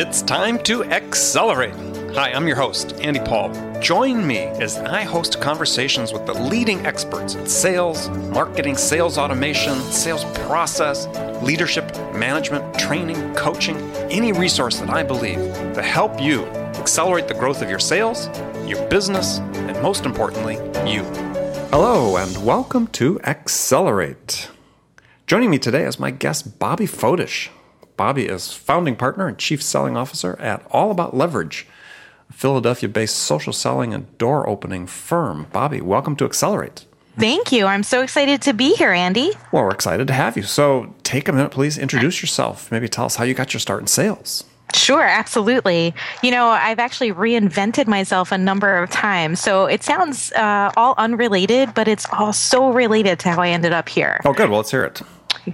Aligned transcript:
It's 0.00 0.22
time 0.22 0.62
to 0.62 0.84
accelerate. 0.84 1.74
Hi, 2.14 2.30
I'm 2.30 2.46
your 2.46 2.54
host, 2.54 2.92
Andy 3.00 3.18
Paul. 3.18 3.50
Join 3.80 4.24
me 4.24 4.38
as 4.38 4.78
I 4.78 5.02
host 5.02 5.40
conversations 5.40 6.12
with 6.12 6.24
the 6.24 6.34
leading 6.34 6.86
experts 6.86 7.34
in 7.34 7.48
sales, 7.48 8.08
marketing, 8.30 8.76
sales 8.76 9.18
automation, 9.18 9.74
sales 9.90 10.24
process, 10.46 11.08
leadership, 11.42 11.92
management, 12.14 12.78
training, 12.78 13.34
coaching, 13.34 13.76
any 14.08 14.30
resource 14.30 14.78
that 14.78 14.88
I 14.88 15.02
believe 15.02 15.38
to 15.74 15.82
help 15.82 16.20
you 16.20 16.44
accelerate 16.78 17.26
the 17.26 17.34
growth 17.34 17.60
of 17.60 17.68
your 17.68 17.80
sales, 17.80 18.28
your 18.68 18.86
business, 18.86 19.38
and 19.38 19.82
most 19.82 20.06
importantly, 20.06 20.58
you. 20.88 21.02
Hello, 21.72 22.18
and 22.18 22.46
welcome 22.46 22.86
to 22.98 23.20
Accelerate. 23.22 24.48
Joining 25.26 25.50
me 25.50 25.58
today 25.58 25.84
is 25.86 25.98
my 25.98 26.12
guest, 26.12 26.60
Bobby 26.60 26.86
Fodish. 26.86 27.50
Bobby 27.98 28.26
is 28.26 28.52
founding 28.52 28.94
partner 28.94 29.26
and 29.26 29.36
chief 29.36 29.60
selling 29.60 29.96
officer 29.96 30.38
at 30.40 30.64
All 30.70 30.92
About 30.92 31.16
Leverage, 31.16 31.66
a 32.30 32.32
Philadelphia 32.32 32.88
based 32.88 33.16
social 33.16 33.52
selling 33.52 33.92
and 33.92 34.16
door 34.18 34.48
opening 34.48 34.86
firm. 34.86 35.48
Bobby, 35.52 35.80
welcome 35.80 36.14
to 36.16 36.24
Accelerate. 36.24 36.86
Thank 37.18 37.50
you. 37.50 37.66
I'm 37.66 37.82
so 37.82 38.00
excited 38.00 38.40
to 38.42 38.52
be 38.52 38.76
here, 38.76 38.92
Andy. 38.92 39.32
Well, 39.50 39.64
we're 39.64 39.72
excited 39.72 40.06
to 40.06 40.12
have 40.12 40.36
you. 40.36 40.44
So 40.44 40.94
take 41.02 41.26
a 41.26 41.32
minute, 41.32 41.50
please 41.50 41.76
introduce 41.76 42.22
yourself. 42.22 42.70
Maybe 42.70 42.88
tell 42.88 43.06
us 43.06 43.16
how 43.16 43.24
you 43.24 43.34
got 43.34 43.52
your 43.52 43.58
start 43.58 43.80
in 43.80 43.88
sales. 43.88 44.44
Sure, 44.74 45.02
absolutely. 45.02 45.92
You 46.22 46.30
know, 46.30 46.46
I've 46.46 46.78
actually 46.78 47.12
reinvented 47.12 47.88
myself 47.88 48.30
a 48.30 48.38
number 48.38 48.80
of 48.80 48.90
times. 48.90 49.40
So 49.40 49.66
it 49.66 49.82
sounds 49.82 50.30
uh, 50.32 50.70
all 50.76 50.94
unrelated, 50.98 51.74
but 51.74 51.88
it's 51.88 52.06
all 52.12 52.32
so 52.32 52.70
related 52.72 53.18
to 53.20 53.30
how 53.30 53.42
I 53.42 53.48
ended 53.48 53.72
up 53.72 53.88
here. 53.88 54.20
Oh, 54.24 54.32
good. 54.32 54.50
Well, 54.50 54.58
let's 54.58 54.70
hear 54.70 54.84
it. 54.84 55.02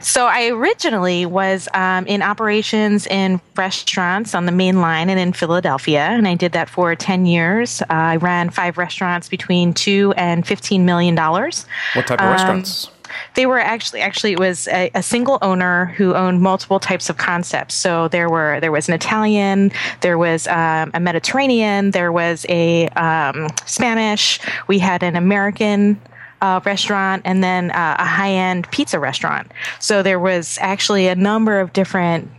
So 0.00 0.26
I 0.26 0.48
originally 0.48 1.26
was 1.26 1.68
um, 1.74 2.06
in 2.06 2.22
operations 2.22 3.06
in 3.06 3.40
restaurants 3.56 4.34
on 4.34 4.46
the 4.46 4.52
main 4.52 4.80
line 4.80 5.08
and 5.08 5.18
in 5.18 5.32
Philadelphia, 5.32 6.00
and 6.00 6.26
I 6.26 6.34
did 6.34 6.52
that 6.52 6.68
for 6.68 6.94
ten 6.94 7.26
years. 7.26 7.82
Uh, 7.82 7.86
I 7.90 8.16
ran 8.16 8.50
five 8.50 8.78
restaurants 8.78 9.28
between 9.28 9.74
two 9.74 10.14
and 10.16 10.46
fifteen 10.46 10.84
million 10.84 11.14
dollars. 11.14 11.66
What 11.94 12.06
type 12.06 12.20
of 12.20 12.26
um, 12.26 12.32
restaurants? 12.32 12.90
They 13.34 13.46
were 13.46 13.58
actually 13.58 14.00
actually 14.00 14.32
it 14.32 14.40
was 14.40 14.68
a, 14.68 14.90
a, 14.94 15.02
single 15.02 15.38
owner 15.42 15.86
who 15.96 16.14
owned 16.14 16.40
multiple 16.40 16.80
types 16.80 17.08
of 17.10 17.16
concepts. 17.16 17.74
So 17.74 18.08
there 18.08 18.28
were 18.28 18.60
there 18.60 18.72
was 18.72 18.88
an 18.88 18.94
Italian, 18.94 19.72
there 20.00 20.18
was 20.18 20.46
um, 20.48 20.90
a 20.94 21.00
Mediterranean, 21.00 21.90
there 21.90 22.12
was 22.12 22.46
a 22.48 22.88
um, 22.90 23.48
Spanish. 23.66 24.40
We 24.66 24.78
had 24.78 25.02
an 25.02 25.16
American 25.16 26.00
uh, 26.40 26.60
restaurant 26.64 27.22
and 27.24 27.42
then 27.42 27.70
uh, 27.70 27.96
a 27.98 28.04
high 28.04 28.32
end 28.32 28.70
pizza 28.70 28.98
restaurant. 28.98 29.50
So 29.80 30.02
there 30.02 30.18
was 30.18 30.58
actually 30.60 31.08
a 31.08 31.14
number 31.14 31.60
of 31.60 31.72
different 31.72 32.30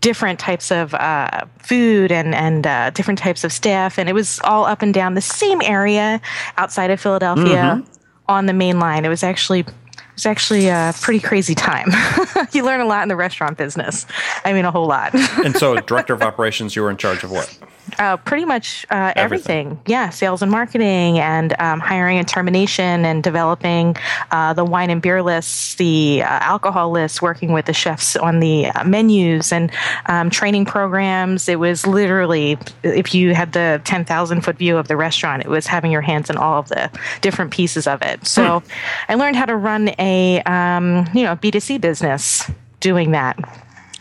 different 0.00 0.38
types 0.38 0.70
of 0.70 0.94
uh, 0.94 1.46
food 1.58 2.12
and 2.12 2.34
and 2.34 2.66
uh, 2.66 2.90
different 2.90 3.18
types 3.18 3.44
of 3.44 3.52
staff, 3.52 3.98
and 3.98 4.08
it 4.08 4.12
was 4.12 4.40
all 4.44 4.64
up 4.64 4.82
and 4.82 4.94
down 4.94 5.14
the 5.14 5.20
same 5.20 5.60
area 5.62 6.20
outside 6.56 6.90
of 6.90 7.00
Philadelphia 7.00 7.80
mm-hmm. 7.82 7.90
on 8.28 8.46
the 8.46 8.52
main 8.52 8.78
line. 8.78 9.04
It 9.04 9.08
was 9.08 9.22
actually 9.22 9.60
it 9.60 10.14
was 10.14 10.26
actually 10.26 10.68
a 10.68 10.94
pretty 11.00 11.20
crazy 11.20 11.54
time. 11.54 11.88
you 12.52 12.64
learn 12.64 12.80
a 12.80 12.86
lot 12.86 13.02
in 13.02 13.08
the 13.08 13.16
restaurant 13.16 13.58
business. 13.58 14.06
I 14.44 14.52
mean, 14.52 14.64
a 14.64 14.70
whole 14.70 14.86
lot. 14.86 15.14
and 15.44 15.56
so, 15.56 15.74
director 15.92 16.14
of 16.14 16.22
operations, 16.22 16.76
you 16.76 16.82
were 16.82 16.90
in 16.90 16.96
charge 16.96 17.24
of 17.24 17.30
what? 17.30 17.58
Uh, 17.98 18.16
pretty 18.16 18.44
much 18.44 18.84
uh, 18.90 19.12
everything. 19.16 19.66
everything. 19.68 19.82
Yeah, 19.86 20.10
sales 20.10 20.42
and 20.42 20.50
marketing, 20.50 21.18
and 21.18 21.54
um, 21.60 21.80
hiring 21.80 22.18
and 22.18 22.26
termination, 22.26 23.04
and 23.04 23.22
developing 23.22 23.96
uh, 24.30 24.52
the 24.52 24.64
wine 24.64 24.90
and 24.90 25.00
beer 25.00 25.22
lists, 25.22 25.76
the 25.76 26.22
uh, 26.22 26.26
alcohol 26.26 26.90
lists, 26.90 27.22
working 27.22 27.52
with 27.52 27.66
the 27.66 27.72
chefs 27.72 28.16
on 28.16 28.40
the 28.40 28.66
uh, 28.66 28.84
menus, 28.84 29.52
and 29.52 29.70
um, 30.06 30.30
training 30.30 30.64
programs. 30.64 31.48
It 31.48 31.58
was 31.58 31.86
literally, 31.86 32.58
if 32.82 33.14
you 33.14 33.34
had 33.34 33.52
the 33.52 33.80
10,000 33.84 34.40
foot 34.42 34.56
view 34.56 34.76
of 34.76 34.88
the 34.88 34.96
restaurant, 34.96 35.44
it 35.44 35.48
was 35.48 35.66
having 35.66 35.90
your 35.90 36.02
hands 36.02 36.28
in 36.28 36.36
all 36.36 36.58
of 36.58 36.68
the 36.68 36.90
different 37.20 37.50
pieces 37.50 37.86
of 37.86 38.02
it. 38.02 38.26
So 38.26 38.60
hmm. 38.60 38.68
I 39.08 39.14
learned 39.14 39.36
how 39.36 39.46
to 39.46 39.56
run 39.56 39.90
a 39.98 40.42
um, 40.42 41.08
you 41.14 41.22
know 41.22 41.36
B2C 41.36 41.80
business 41.80 42.50
doing 42.80 43.12
that. 43.12 43.38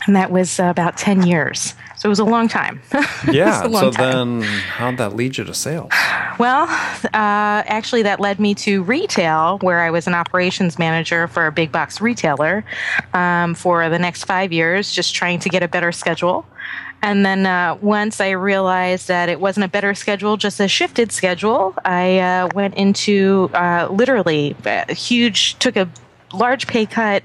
And 0.07 0.15
that 0.15 0.31
was 0.31 0.59
about 0.59 0.97
10 0.97 1.25
years. 1.25 1.73
So 1.97 2.07
it 2.07 2.09
was 2.09 2.19
a 2.19 2.25
long 2.25 2.47
time. 2.47 2.81
yeah. 3.31 3.63
Long 3.63 3.81
so 3.81 3.91
time. 3.91 4.39
then, 4.39 4.41
how'd 4.41 4.97
that 4.97 5.15
lead 5.15 5.37
you 5.37 5.43
to 5.43 5.53
sales? 5.53 5.91
Well, 6.37 6.63
uh, 6.63 7.07
actually, 7.13 8.03
that 8.03 8.19
led 8.19 8.39
me 8.39 8.53
to 8.55 8.83
retail, 8.83 9.59
where 9.59 9.81
I 9.81 9.91
was 9.91 10.07
an 10.07 10.13
operations 10.13 10.77
manager 10.77 11.27
for 11.27 11.47
a 11.47 11.51
big 11.51 11.71
box 11.71 12.01
retailer 12.01 12.65
um, 13.13 13.55
for 13.55 13.89
the 13.89 13.99
next 13.99 14.25
five 14.25 14.51
years, 14.51 14.91
just 14.91 15.15
trying 15.15 15.39
to 15.39 15.49
get 15.49 15.63
a 15.63 15.67
better 15.67 15.91
schedule. 15.91 16.45
And 17.01 17.25
then 17.25 17.45
uh, 17.45 17.77
once 17.81 18.19
I 18.19 18.31
realized 18.31 19.07
that 19.09 19.29
it 19.29 19.39
wasn't 19.39 19.65
a 19.65 19.67
better 19.67 19.93
schedule, 19.93 20.37
just 20.37 20.59
a 20.59 20.67
shifted 20.67 21.11
schedule, 21.11 21.75
I 21.85 22.17
uh, 22.19 22.49
went 22.55 22.75
into 22.75 23.49
uh, 23.53 23.87
literally 23.91 24.55
a 24.65 24.93
huge, 24.93 25.59
took 25.59 25.75
a 25.75 25.87
large 26.33 26.67
pay 26.67 26.85
cut, 26.85 27.23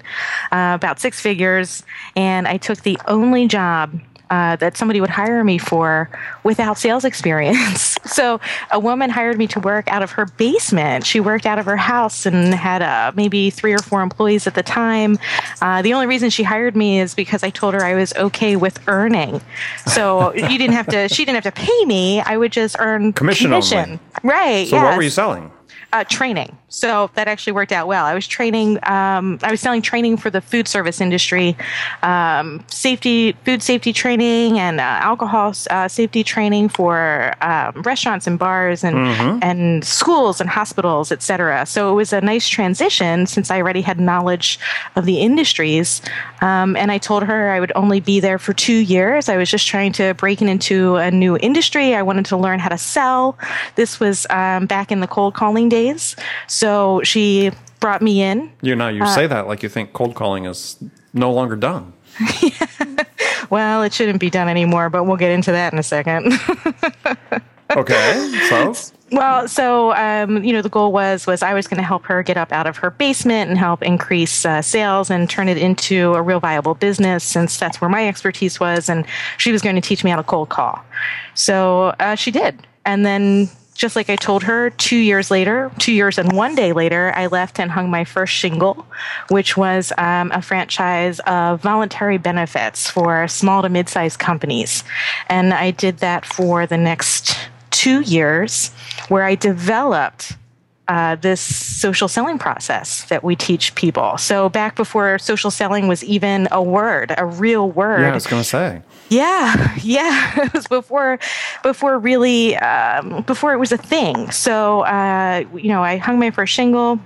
uh, 0.53 0.72
about 0.75 1.00
six 1.00 1.20
figures, 1.20 1.82
and 2.14 2.47
I 2.47 2.59
took 2.59 2.82
the 2.82 2.98
only 3.06 3.48
job 3.48 3.98
uh, 4.30 4.56
that 4.56 4.76
somebody 4.76 5.00
would 5.00 5.10
hire 5.10 5.42
me 5.44 5.58
for 5.58 6.08
without 6.44 6.78
sales 6.78 7.04
experience. 7.04 7.96
so 8.06 8.41
a 8.70 8.78
woman 8.78 9.10
hired 9.10 9.36
me 9.36 9.46
to 9.48 9.60
work 9.60 9.88
out 9.88 10.02
of 10.02 10.12
her 10.12 10.26
basement. 10.26 11.04
She 11.04 11.20
worked 11.20 11.46
out 11.46 11.58
of 11.58 11.66
her 11.66 11.76
house 11.76 12.26
and 12.26 12.54
had 12.54 12.80
uh, 12.82 13.12
maybe 13.14 13.50
three 13.50 13.72
or 13.72 13.78
four 13.78 14.02
employees 14.02 14.46
at 14.46 14.54
the 14.54 14.62
time. 14.62 15.18
Uh, 15.60 15.82
the 15.82 15.92
only 15.92 16.06
reason 16.06 16.30
she 16.30 16.42
hired 16.42 16.76
me 16.76 17.00
is 17.00 17.14
because 17.14 17.42
I 17.42 17.50
told 17.50 17.74
her 17.74 17.84
I 17.84 17.94
was 17.94 18.14
okay 18.14 18.56
with 18.56 18.78
earning. 18.88 19.41
So 19.86 20.32
you 20.34 20.58
didn't 20.58 20.74
have 20.74 20.86
to. 20.88 21.08
She 21.08 21.24
didn't 21.24 21.42
have 21.42 21.54
to 21.54 21.60
pay 21.60 21.84
me. 21.84 22.20
I 22.20 22.36
would 22.36 22.52
just 22.52 22.76
earn 22.78 23.12
commission. 23.12 23.50
commission. 23.50 24.00
Right. 24.22 24.68
So 24.68 24.76
yes. 24.76 24.84
what 24.84 24.97
were 24.97 25.02
you 25.02 25.10
selling? 25.10 25.50
Uh, 25.92 26.04
training. 26.04 26.56
So 26.70 27.10
that 27.14 27.26
actually 27.26 27.53
worked 27.53 27.72
out 27.72 27.88
well. 27.88 28.06
I 28.06 28.14
was 28.14 28.26
training, 28.26 28.78
um, 28.84 29.41
I 29.42 29.50
was 29.50 29.60
selling 29.60 29.82
training 29.82 30.16
for 30.16 30.31
the 30.31 30.41
food 30.41 30.69
service 30.69 31.00
industry, 31.00 31.56
um, 32.03 32.64
safety, 32.69 33.32
food 33.44 33.60
safety 33.60 33.92
training 33.92 34.58
and 34.58 34.78
uh, 34.78 34.84
alcohol 34.84 35.53
uh, 35.69 35.88
safety 35.88 36.22
training 36.22 36.69
for 36.69 37.34
um, 37.42 37.82
restaurants 37.82 38.28
and 38.28 38.38
bars 38.38 38.84
and, 38.84 38.97
mm-hmm. 38.97 39.38
and 39.42 39.84
schools 39.84 40.41
and 40.41 40.48
hospitals, 40.48 41.10
et 41.10 41.22
cetera. 41.22 41.66
So 41.66 41.91
it 41.91 41.94
was 41.94 42.12
a 42.12 42.20
nice 42.20 42.48
transition 42.48 43.26
since 43.26 43.50
I 43.50 43.59
already 43.59 43.82
had 43.82 43.98
knowledge 43.98 44.60
of 44.94 45.06
the 45.06 45.19
industries. 45.19 46.00
Um, 46.41 46.76
and 46.76 46.92
I 46.92 46.98
told 46.98 47.25
her 47.25 47.50
I 47.50 47.59
would 47.59 47.72
only 47.75 47.98
be 47.98 48.20
there 48.20 48.38
for 48.38 48.53
two 48.53 48.78
years. 48.78 49.28
I 49.28 49.36
was 49.36 49.50
just 49.50 49.66
trying 49.66 49.92
to 49.94 50.14
break 50.14 50.41
into 50.41 50.97
a 50.97 51.10
new 51.10 51.36
industry. 51.38 51.97
I 51.97 52.03
wanted 52.03 52.26
to 52.26 52.36
learn 52.36 52.60
how 52.60 52.69
to 52.69 52.78
sell. 52.78 53.36
This 53.75 53.98
was 53.98 54.25
um, 54.30 54.66
back 54.66 54.92
in 54.92 55.00
the 55.00 55.09
cold 55.09 55.34
calling 55.34 55.69
days. 55.69 56.14
So 56.47 56.59
she 57.03 57.50
brought 57.81 58.03
me 58.03 58.22
in. 58.22 58.53
You 58.62 58.76
know, 58.76 58.88
you 58.88 59.03
uh, 59.03 59.15
say 59.15 59.26
that 59.26 59.47
like 59.48 59.62
you 59.62 59.69
think 59.69 59.93
cold 59.93 60.15
calling 60.15 60.44
is 60.44 60.76
no 61.12 61.32
longer 61.32 61.56
done. 61.56 61.93
well, 63.50 63.82
it 63.82 63.93
shouldn't 63.93 64.21
be 64.21 64.31
done 64.31 64.48
anymore, 64.48 64.91
but 64.91 65.04
we'll 65.04 65.16
get 65.16 65.31
into 65.31 65.53
that 65.53 65.72
in 65.72 65.78
a 65.78 65.82
second. 65.82 66.32
okay, 67.76 68.47
so 68.48 68.75
well, 69.12 69.48
so 69.48 69.93
um, 69.94 70.44
you 70.44 70.53
know, 70.53 70.62
the 70.62 70.69
goal 70.69 70.93
was 70.93 71.26
was 71.26 71.43
I 71.43 71.54
was 71.54 71.66
going 71.66 71.78
to 71.78 71.87
help 71.87 72.04
her 72.04 72.22
get 72.22 72.37
up 72.37 72.53
out 72.53 72.66
of 72.66 72.77
her 72.78 72.91
basement 72.91 73.48
and 73.48 73.59
help 73.59 73.82
increase 73.82 74.44
uh, 74.44 74.62
sales 74.62 75.10
and 75.10 75.28
turn 75.28 75.48
it 75.48 75.59
into 75.59 76.15
a 76.15 76.22
real 76.22 76.41
viable 76.41 76.75
business, 76.75 77.25
since 77.25 77.56
that's 77.59 77.81
where 77.81 77.91
my 77.91 78.06
expertise 78.06 78.60
was, 78.60 78.88
and 78.88 79.04
she 79.38 79.50
was 79.50 79.62
going 79.62 79.75
to 79.75 79.81
teach 79.81 80.04
me 80.04 80.10
how 80.10 80.16
to 80.16 80.22
cold 80.22 80.48
call. 80.48 80.81
So 81.34 81.94
uh, 81.98 82.15
she 82.15 82.31
did, 82.31 82.66
and 82.84 83.04
then 83.04 83.48
just 83.80 83.96
like 83.96 84.10
I 84.10 84.16
told 84.16 84.42
her, 84.42 84.68
two 84.68 84.98
years 84.98 85.30
later, 85.30 85.72
two 85.78 85.92
years 85.92 86.18
and 86.18 86.32
one 86.32 86.54
day 86.54 86.74
later, 86.74 87.14
I 87.16 87.28
left 87.28 87.58
and 87.58 87.70
hung 87.70 87.91
my 87.91 88.04
first 88.04 88.34
shingle, 88.34 88.86
which 89.30 89.56
was 89.56 89.91
um, 89.96 90.30
a 90.32 90.42
franchise 90.42 91.18
of 91.20 91.62
voluntary 91.62 92.18
benefits 92.18 92.91
for 92.91 93.27
small 93.27 93.62
to 93.62 93.71
mid 93.71 93.88
sized 93.88 94.18
companies. 94.18 94.84
And 95.28 95.54
I 95.54 95.71
did 95.71 95.98
that 95.98 96.27
for 96.27 96.66
the 96.66 96.77
next 96.77 97.34
two 97.71 98.03
years, 98.03 98.68
where 99.09 99.24
I 99.24 99.34
developed 99.34 100.36
uh, 100.91 101.15
this 101.15 101.41
social 101.41 102.09
selling 102.09 102.37
process 102.37 103.04
that 103.04 103.22
we 103.22 103.37
teach 103.37 103.77
people. 103.77 104.19
So 104.19 104.48
back 104.48 104.75
before 104.75 105.21
social 105.21 105.53
selling 105.53 105.87
was 105.87 106.03
even 106.03 106.48
a 106.51 106.60
word, 106.60 107.15
a 107.16 107.25
real 107.25 107.71
word. 107.71 108.01
Yeah, 108.01 108.10
I 108.10 108.15
was 108.15 108.27
going 108.27 108.42
to 108.42 108.48
say. 108.48 108.83
Yeah, 109.09 109.72
yeah. 109.83 110.33
it 110.47 110.53
was 110.53 110.66
before, 110.66 111.21
before 111.63 111.97
really, 111.97 112.57
um, 112.57 113.22
before 113.22 113.53
it 113.53 113.59
was 113.59 113.71
a 113.71 113.77
thing. 113.77 114.33
So 114.33 114.81
uh, 114.81 115.45
you 115.54 115.69
know, 115.69 115.84
I 115.84 115.97
hung 115.97 116.19
my 116.19 116.33
first 116.33 116.53
shingle 116.53 116.98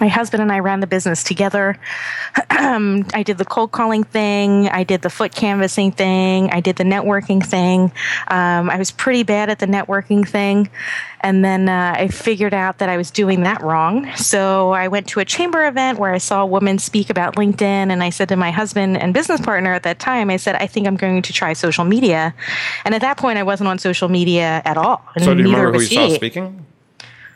my 0.00 0.08
husband 0.08 0.42
and 0.42 0.52
I 0.52 0.60
ran 0.60 0.80
the 0.80 0.86
business 0.86 1.22
together. 1.24 1.78
I 2.50 3.22
did 3.24 3.38
the 3.38 3.44
cold 3.44 3.72
calling 3.72 4.04
thing. 4.04 4.68
I 4.68 4.84
did 4.84 5.02
the 5.02 5.10
foot 5.10 5.34
canvassing 5.34 5.92
thing. 5.92 6.50
I 6.50 6.60
did 6.60 6.76
the 6.76 6.84
networking 6.84 7.44
thing. 7.44 7.92
Um, 8.28 8.70
I 8.70 8.76
was 8.76 8.90
pretty 8.90 9.22
bad 9.22 9.50
at 9.50 9.58
the 9.58 9.66
networking 9.66 10.26
thing. 10.26 10.70
And 11.20 11.44
then 11.44 11.68
uh, 11.68 11.94
I 11.96 12.08
figured 12.08 12.54
out 12.54 12.78
that 12.78 12.88
I 12.88 12.96
was 12.96 13.10
doing 13.10 13.42
that 13.42 13.60
wrong. 13.62 14.14
So 14.16 14.70
I 14.70 14.88
went 14.88 15.08
to 15.08 15.20
a 15.20 15.24
chamber 15.24 15.66
event 15.66 15.98
where 15.98 16.12
I 16.12 16.18
saw 16.18 16.42
a 16.42 16.46
woman 16.46 16.78
speak 16.78 17.10
about 17.10 17.36
LinkedIn. 17.36 17.62
And 17.62 18.02
I 18.02 18.10
said 18.10 18.28
to 18.28 18.36
my 18.36 18.50
husband 18.50 18.96
and 18.96 19.12
business 19.12 19.40
partner 19.40 19.72
at 19.72 19.82
that 19.82 19.98
time, 19.98 20.30
I 20.30 20.36
said, 20.36 20.54
I 20.54 20.66
think 20.66 20.86
I'm 20.86 20.96
going 20.96 21.22
to 21.22 21.32
try 21.32 21.52
social 21.54 21.84
media. 21.84 22.34
And 22.84 22.94
at 22.94 23.00
that 23.00 23.16
point, 23.16 23.38
I 23.38 23.42
wasn't 23.42 23.68
on 23.68 23.78
social 23.78 24.08
media 24.08 24.62
at 24.64 24.76
all. 24.76 25.02
so 25.18 25.34
do 25.34 25.42
you 25.42 25.46
remember 25.46 25.72
who 25.72 25.80
you 25.80 25.86
saw 25.86 26.08
speaking? 26.14 26.64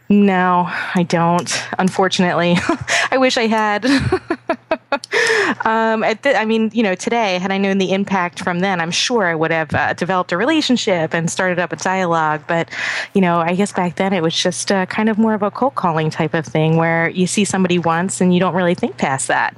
No, 0.08 0.66
I 0.94 1.04
don't. 1.04 1.50
Unfortunately, 1.78 2.56
I 3.10 3.16
wish 3.16 3.36
I 3.38 3.46
had. 3.46 3.86
um, 5.64 6.04
th- 6.22 6.36
I 6.36 6.44
mean, 6.44 6.70
you 6.74 6.82
know, 6.82 6.94
today, 6.94 7.38
had 7.38 7.50
I 7.50 7.58
known 7.58 7.78
the 7.78 7.92
impact 7.92 8.40
from 8.40 8.60
then, 8.60 8.80
I'm 8.80 8.90
sure 8.90 9.24
I 9.24 9.34
would 9.34 9.50
have 9.50 9.74
uh, 9.74 9.94
developed 9.94 10.32
a 10.32 10.36
relationship 10.36 11.14
and 11.14 11.30
started 11.30 11.58
up 11.58 11.72
a 11.72 11.76
dialogue. 11.76 12.44
But, 12.46 12.68
you 13.14 13.20
know, 13.20 13.38
I 13.38 13.54
guess 13.54 13.72
back 13.72 13.96
then 13.96 14.12
it 14.12 14.22
was 14.22 14.34
just 14.34 14.70
uh, 14.70 14.86
kind 14.86 15.08
of 15.08 15.18
more 15.18 15.34
of 15.34 15.42
a 15.42 15.50
cold 15.50 15.76
calling 15.76 16.10
type 16.10 16.34
of 16.34 16.44
thing 16.44 16.76
where 16.76 17.08
you 17.08 17.26
see 17.26 17.44
somebody 17.44 17.78
once 17.78 18.20
and 18.20 18.34
you 18.34 18.40
don't 18.40 18.54
really 18.54 18.74
think 18.74 18.98
past 18.98 19.28
that. 19.28 19.56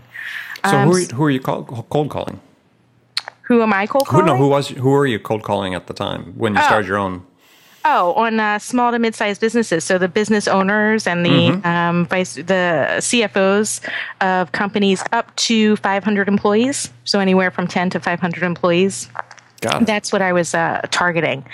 So 0.65 0.77
um, 0.77 0.89
who, 0.89 0.95
are 0.95 1.01
you, 1.01 1.07
who 1.07 1.25
are 1.25 1.31
you 1.31 1.41
cold, 1.41 1.87
cold 1.91 2.11
calling? 2.11 2.41
Who 3.43 3.61
am 3.61 3.73
I 3.73 3.87
cold 3.87 4.07
calling? 4.07 4.27
Who, 4.27 4.33
no, 4.33 4.39
who 4.39 4.49
was 4.49 4.69
who 4.69 4.89
were 4.89 5.07
you 5.07 5.19
cold 5.19 5.43
calling 5.43 5.75
at 5.75 5.87
the 5.87 5.93
time 5.93 6.33
when 6.37 6.55
you 6.55 6.61
oh. 6.61 6.65
started 6.65 6.89
your 6.89 6.97
own? 6.97 7.27
Oh, 7.87 8.15
on 8.15 8.41
uh, 8.41 8.59
small 8.59 8.93
to 8.93 8.99
mid-sized 8.99 9.41
businesses. 9.43 9.85
So 9.85 9.99
the 9.99 10.09
business 10.09 10.49
owners 10.49 11.07
and 11.07 11.25
the 11.25 11.29
mm-hmm. 11.29 11.67
um, 11.67 12.07
vice, 12.07 12.35
the 12.35 12.87
CFOs 12.99 13.87
of 14.23 14.53
companies 14.53 15.05
up 15.13 15.35
to 15.37 15.77
500 15.77 16.27
employees. 16.27 16.91
So 17.05 17.21
anywhere 17.21 17.51
from 17.51 17.67
10 17.67 17.91
to 17.91 18.01
500 18.01 18.43
employees. 18.43 19.09
That's 19.81 20.13
what 20.13 20.21
I 20.21 20.33
was 20.33 20.55
uh, 20.55 20.83
targeting. 20.91 21.45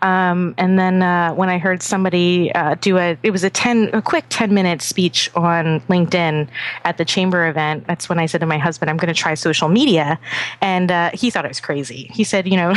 Um, 0.00 0.54
and 0.56 0.78
then 0.78 1.02
uh, 1.02 1.34
when 1.34 1.48
I 1.48 1.58
heard 1.58 1.82
somebody 1.82 2.52
uh, 2.52 2.76
do 2.80 2.96
a, 2.98 3.18
it 3.22 3.30
was 3.30 3.44
a 3.44 3.50
ten, 3.50 3.90
a 3.92 4.00
quick 4.00 4.24
ten 4.30 4.54
minute 4.54 4.80
speech 4.80 5.30
on 5.34 5.80
LinkedIn 5.82 6.48
at 6.84 6.96
the 6.96 7.04
chamber 7.04 7.46
event. 7.46 7.86
That's 7.86 8.08
when 8.08 8.18
I 8.18 8.26
said 8.26 8.40
to 8.40 8.46
my 8.46 8.58
husband, 8.58 8.90
"I'm 8.90 8.96
going 8.96 9.12
to 9.12 9.20
try 9.20 9.34
social 9.34 9.68
media," 9.68 10.18
and 10.60 10.90
uh, 10.90 11.10
he 11.12 11.30
thought 11.30 11.44
I 11.44 11.48
was 11.48 11.60
crazy. 11.60 12.10
He 12.12 12.24
said, 12.24 12.48
"You 12.48 12.56
know, 12.56 12.74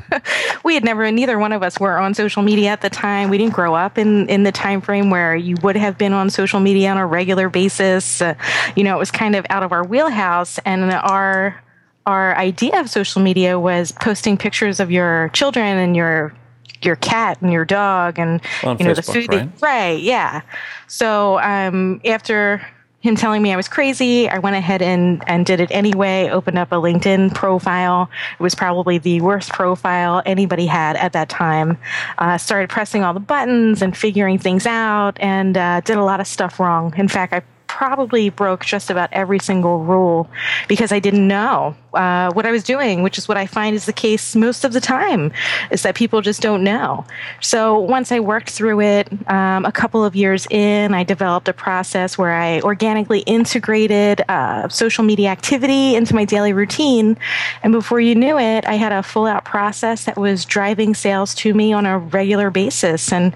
we 0.64 0.74
had 0.74 0.84
never, 0.84 1.10
neither 1.10 1.38
one 1.38 1.52
of 1.52 1.62
us 1.62 1.80
were 1.80 1.98
on 1.98 2.14
social 2.14 2.42
media 2.42 2.70
at 2.70 2.82
the 2.82 2.90
time. 2.90 3.30
We 3.30 3.38
didn't 3.38 3.54
grow 3.54 3.74
up 3.74 3.98
in 3.98 4.28
in 4.28 4.44
the 4.44 4.52
time 4.52 4.80
frame 4.80 5.10
where 5.10 5.34
you 5.34 5.56
would 5.62 5.76
have 5.76 5.98
been 5.98 6.12
on 6.12 6.30
social 6.30 6.60
media 6.60 6.90
on 6.90 6.98
a 6.98 7.06
regular 7.06 7.48
basis. 7.48 8.22
Uh, 8.22 8.34
you 8.76 8.84
know, 8.84 8.94
it 8.94 8.98
was 8.98 9.10
kind 9.10 9.34
of 9.34 9.44
out 9.50 9.62
of 9.62 9.72
our 9.72 9.84
wheelhouse, 9.84 10.58
and 10.64 10.92
our 10.92 11.60
our 12.10 12.36
idea 12.36 12.78
of 12.80 12.90
social 12.90 13.22
media 13.22 13.58
was 13.58 13.92
posting 13.92 14.36
pictures 14.36 14.80
of 14.80 14.90
your 14.90 15.30
children 15.32 15.78
and 15.78 15.96
your 15.96 16.34
your 16.82 16.96
cat 16.96 17.40
and 17.42 17.52
your 17.52 17.64
dog 17.64 18.18
and 18.18 18.40
On 18.64 18.78
you 18.78 18.84
know 18.84 18.92
Facebook, 18.92 18.96
the 18.96 19.12
food 19.12 19.28
right? 19.28 19.62
right 19.62 20.00
yeah 20.00 20.42
so 20.86 21.38
um, 21.40 22.00
after 22.04 22.60
him 23.00 23.16
telling 23.16 23.40
me 23.40 23.52
I 23.52 23.56
was 23.56 23.66
crazy, 23.66 24.28
I 24.28 24.38
went 24.38 24.56
ahead 24.56 24.82
and, 24.82 25.24
and 25.26 25.46
did 25.46 25.58
it 25.58 25.70
anyway, 25.70 26.28
opened 26.28 26.58
up 26.58 26.70
a 26.70 26.74
LinkedIn 26.74 27.34
profile. 27.34 28.10
It 28.38 28.42
was 28.42 28.54
probably 28.54 28.98
the 28.98 29.22
worst 29.22 29.50
profile 29.50 30.22
anybody 30.26 30.66
had 30.66 30.96
at 30.96 31.14
that 31.14 31.30
time. 31.30 31.78
Uh, 32.18 32.36
started 32.36 32.68
pressing 32.68 33.02
all 33.02 33.14
the 33.14 33.20
buttons 33.20 33.80
and 33.80 33.96
figuring 33.96 34.38
things 34.38 34.66
out 34.66 35.12
and 35.18 35.56
uh, 35.56 35.80
did 35.80 35.96
a 35.96 36.04
lot 36.04 36.20
of 36.20 36.26
stuff 36.26 36.60
wrong. 36.60 36.92
In 36.98 37.08
fact, 37.08 37.32
I 37.32 37.42
probably 37.80 38.28
broke 38.28 38.62
just 38.62 38.90
about 38.90 39.08
every 39.10 39.38
single 39.38 39.78
rule 39.78 40.28
because 40.68 40.92
I 40.92 40.98
didn't 40.98 41.26
know 41.26 41.74
uh, 41.94 42.30
what 42.34 42.44
I 42.44 42.50
was 42.50 42.62
doing, 42.62 43.02
which 43.02 43.16
is 43.16 43.26
what 43.26 43.38
I 43.38 43.46
find 43.46 43.74
is 43.74 43.86
the 43.86 43.92
case 43.94 44.36
most 44.36 44.66
of 44.66 44.74
the 44.74 44.82
time, 44.82 45.32
is 45.70 45.82
that 45.84 45.94
people 45.94 46.20
just 46.20 46.42
don't 46.42 46.62
know. 46.62 47.06
So 47.40 47.78
once 47.78 48.12
I 48.12 48.20
worked 48.20 48.50
through 48.50 48.82
it, 48.82 49.08
um, 49.30 49.64
a 49.64 49.72
couple 49.72 50.04
of 50.04 50.14
years 50.14 50.46
in, 50.50 50.92
I 50.92 51.04
developed 51.04 51.48
a 51.48 51.54
process 51.54 52.18
where 52.18 52.34
I 52.34 52.60
organically 52.60 53.20
integrated 53.20 54.20
uh, 54.28 54.68
social 54.68 55.02
media 55.02 55.30
activity 55.30 55.94
into 55.94 56.14
my 56.14 56.26
daily 56.26 56.52
routine. 56.52 57.16
And 57.62 57.72
before 57.72 57.98
you 57.98 58.14
knew 58.14 58.38
it, 58.38 58.66
I 58.66 58.74
had 58.74 58.92
a 58.92 59.02
full 59.02 59.24
out 59.24 59.46
process 59.46 60.04
that 60.04 60.18
was 60.18 60.44
driving 60.44 60.94
sales 60.94 61.34
to 61.36 61.54
me 61.54 61.72
on 61.72 61.86
a 61.86 61.98
regular 61.98 62.50
basis. 62.50 63.10
And 63.10 63.34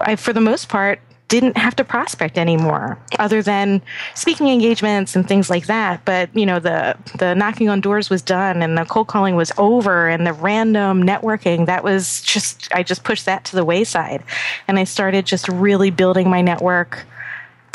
I, 0.00 0.16
for 0.16 0.34
the 0.34 0.42
most 0.42 0.68
part, 0.68 1.00
didn't 1.28 1.56
have 1.56 1.74
to 1.76 1.84
prospect 1.84 2.38
anymore 2.38 2.98
other 3.18 3.42
than 3.42 3.82
speaking 4.14 4.48
engagements 4.48 5.16
and 5.16 5.26
things 5.26 5.50
like 5.50 5.66
that. 5.66 6.04
But 6.04 6.34
you 6.36 6.46
know 6.46 6.60
the 6.60 6.96
the 7.18 7.34
knocking 7.34 7.68
on 7.68 7.80
doors 7.80 8.08
was 8.08 8.22
done 8.22 8.62
and 8.62 8.78
the 8.78 8.84
cold 8.84 9.08
calling 9.08 9.34
was 9.34 9.52
over 9.58 10.08
and 10.08 10.26
the 10.26 10.32
random 10.32 11.02
networking 11.02 11.66
that 11.66 11.82
was 11.82 12.22
just 12.22 12.72
i 12.72 12.82
just 12.82 13.02
pushed 13.04 13.26
that 13.26 13.44
to 13.46 13.56
the 13.56 13.64
wayside. 13.64 14.22
And 14.68 14.78
i 14.78 14.84
started 14.84 15.26
just 15.26 15.48
really 15.48 15.90
building 15.90 16.30
my 16.30 16.42
network 16.42 17.04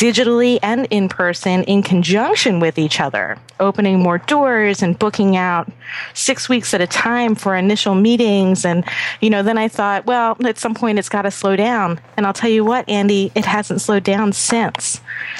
digitally 0.01 0.57
and 0.63 0.88
in 0.89 1.07
person 1.07 1.63
in 1.65 1.83
conjunction 1.83 2.59
with 2.59 2.80
each 2.80 3.00
other, 3.00 3.38
opening 3.59 4.00
more 4.00 4.18
doors 4.18 4.81
and 4.81 4.98
booking 4.98 5.38
out 5.38 5.71
six 6.15 6.50
weeks 6.50 6.74
at 6.74 6.81
a 6.81 6.88
time 6.88 7.36
for 7.36 7.56
initial 7.56 7.94
meetings. 7.94 8.65
And, 8.65 8.83
you 9.19 9.30
know, 9.30 9.44
then 9.44 9.59
I 9.59 9.68
thought, 9.68 10.07
well, 10.07 10.36
at 10.44 10.57
some 10.57 10.74
point 10.74 10.98
it's 10.98 11.07
got 11.07 11.21
to 11.21 11.30
slow 11.30 11.56
down. 11.56 12.00
And 12.18 12.25
I'll 12.25 12.33
tell 12.33 12.50
you 12.50 12.65
what, 12.65 12.89
Andy, 12.89 13.31
it 13.36 13.45
hasn't 13.45 13.80
slowed 13.80 14.03
down 14.03 14.33
since. 14.33 15.00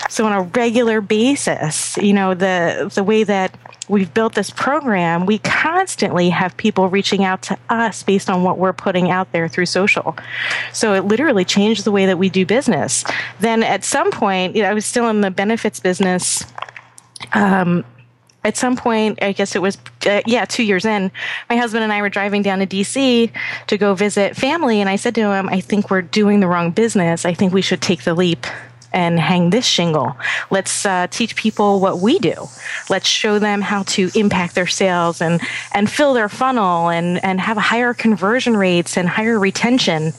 So 0.10 0.28
on 0.28 0.32
a 0.32 0.44
regular 0.44 1.02
basis, 1.02 1.98
you 1.98 2.14
know, 2.14 2.36
the, 2.36 2.92
the 2.94 3.04
way 3.04 3.24
that 3.24 3.58
we've 3.92 4.14
built 4.14 4.34
this 4.34 4.50
program, 4.50 5.26
we 5.26 5.38
constantly 5.40 6.30
have 6.30 6.56
people 6.56 6.88
reaching 6.88 7.26
out 7.26 7.42
to 7.44 7.58
us 7.70 8.04
based 8.04 8.30
on 8.30 8.42
what 8.42 8.58
we're 8.58 8.74
putting 8.74 9.12
out 9.12 9.32
there 9.34 9.50
through 9.50 9.66
social. 9.66 10.16
So 10.72 10.94
it 10.94 11.04
literally 11.06 11.44
changed 11.44 11.84
the 11.84 11.92
way 11.92 12.06
that 12.06 12.18
we 12.18 12.30
do 12.30 12.46
business. 12.46 13.04
Then 13.42 13.64
at 13.64 13.84
some 13.84 14.10
point, 14.10 14.56
you 14.56 14.64
know, 14.64 14.70
I 14.70 14.74
was 14.74 14.86
still 14.86 15.10
in 15.10 15.22
the 15.22 15.30
benefits 15.30 15.80
business. 15.82 16.46
Um, 17.34 17.84
at 18.44 18.58
some 18.58 18.76
point, 18.76 19.22
I 19.22 19.34
guess 19.34 19.56
it 19.56 19.62
was, 19.62 19.78
uh, 20.08 20.22
yeah, 20.26 20.46
two 20.46 20.64
years 20.64 20.86
in, 20.86 21.12
my 21.50 21.58
husband 21.58 21.84
and 21.84 21.94
I 21.94 22.02
were 22.02 22.10
driving 22.10 22.42
down 22.42 22.60
to 22.60 22.66
DC 22.66 23.30
to 23.68 23.78
go 23.78 23.94
visit 23.94 24.36
family. 24.36 24.80
And 24.80 24.90
I 24.90 24.96
said 24.96 25.14
to 25.16 25.32
him, 25.32 25.50
I 25.50 25.60
think 25.60 25.92
we're 25.92 26.02
doing 26.02 26.40
the 26.40 26.48
wrong 26.48 26.72
business. 26.72 27.26
I 27.26 27.34
think 27.34 27.54
we 27.54 27.62
should 27.62 27.82
take 27.82 28.04
the 28.04 28.16
leap 28.16 28.48
and 28.94 29.20
hang 29.20 29.50
this 29.50 29.66
shingle. 29.66 30.16
Let's 30.50 30.86
uh, 30.86 31.08
teach 31.10 31.36
people 31.36 31.80
what 31.80 32.00
we 32.00 32.20
do. 32.20 32.48
Let's 32.90 33.08
show 33.08 33.40
them 33.40 33.62
how 33.62 33.84
to 33.84 34.10
impact 34.16 34.56
their 34.56 34.68
sales 34.68 35.22
and, 35.22 35.42
and 35.74 35.90
fill 35.90 36.14
their 36.14 36.30
funnel 36.30 36.90
and, 36.90 37.24
and 37.24 37.40
have 37.40 37.58
higher 37.58 37.94
conversion 37.94 38.58
rates 38.58 38.98
and 38.98 39.08
higher 39.08 39.40
retention. 39.40 40.14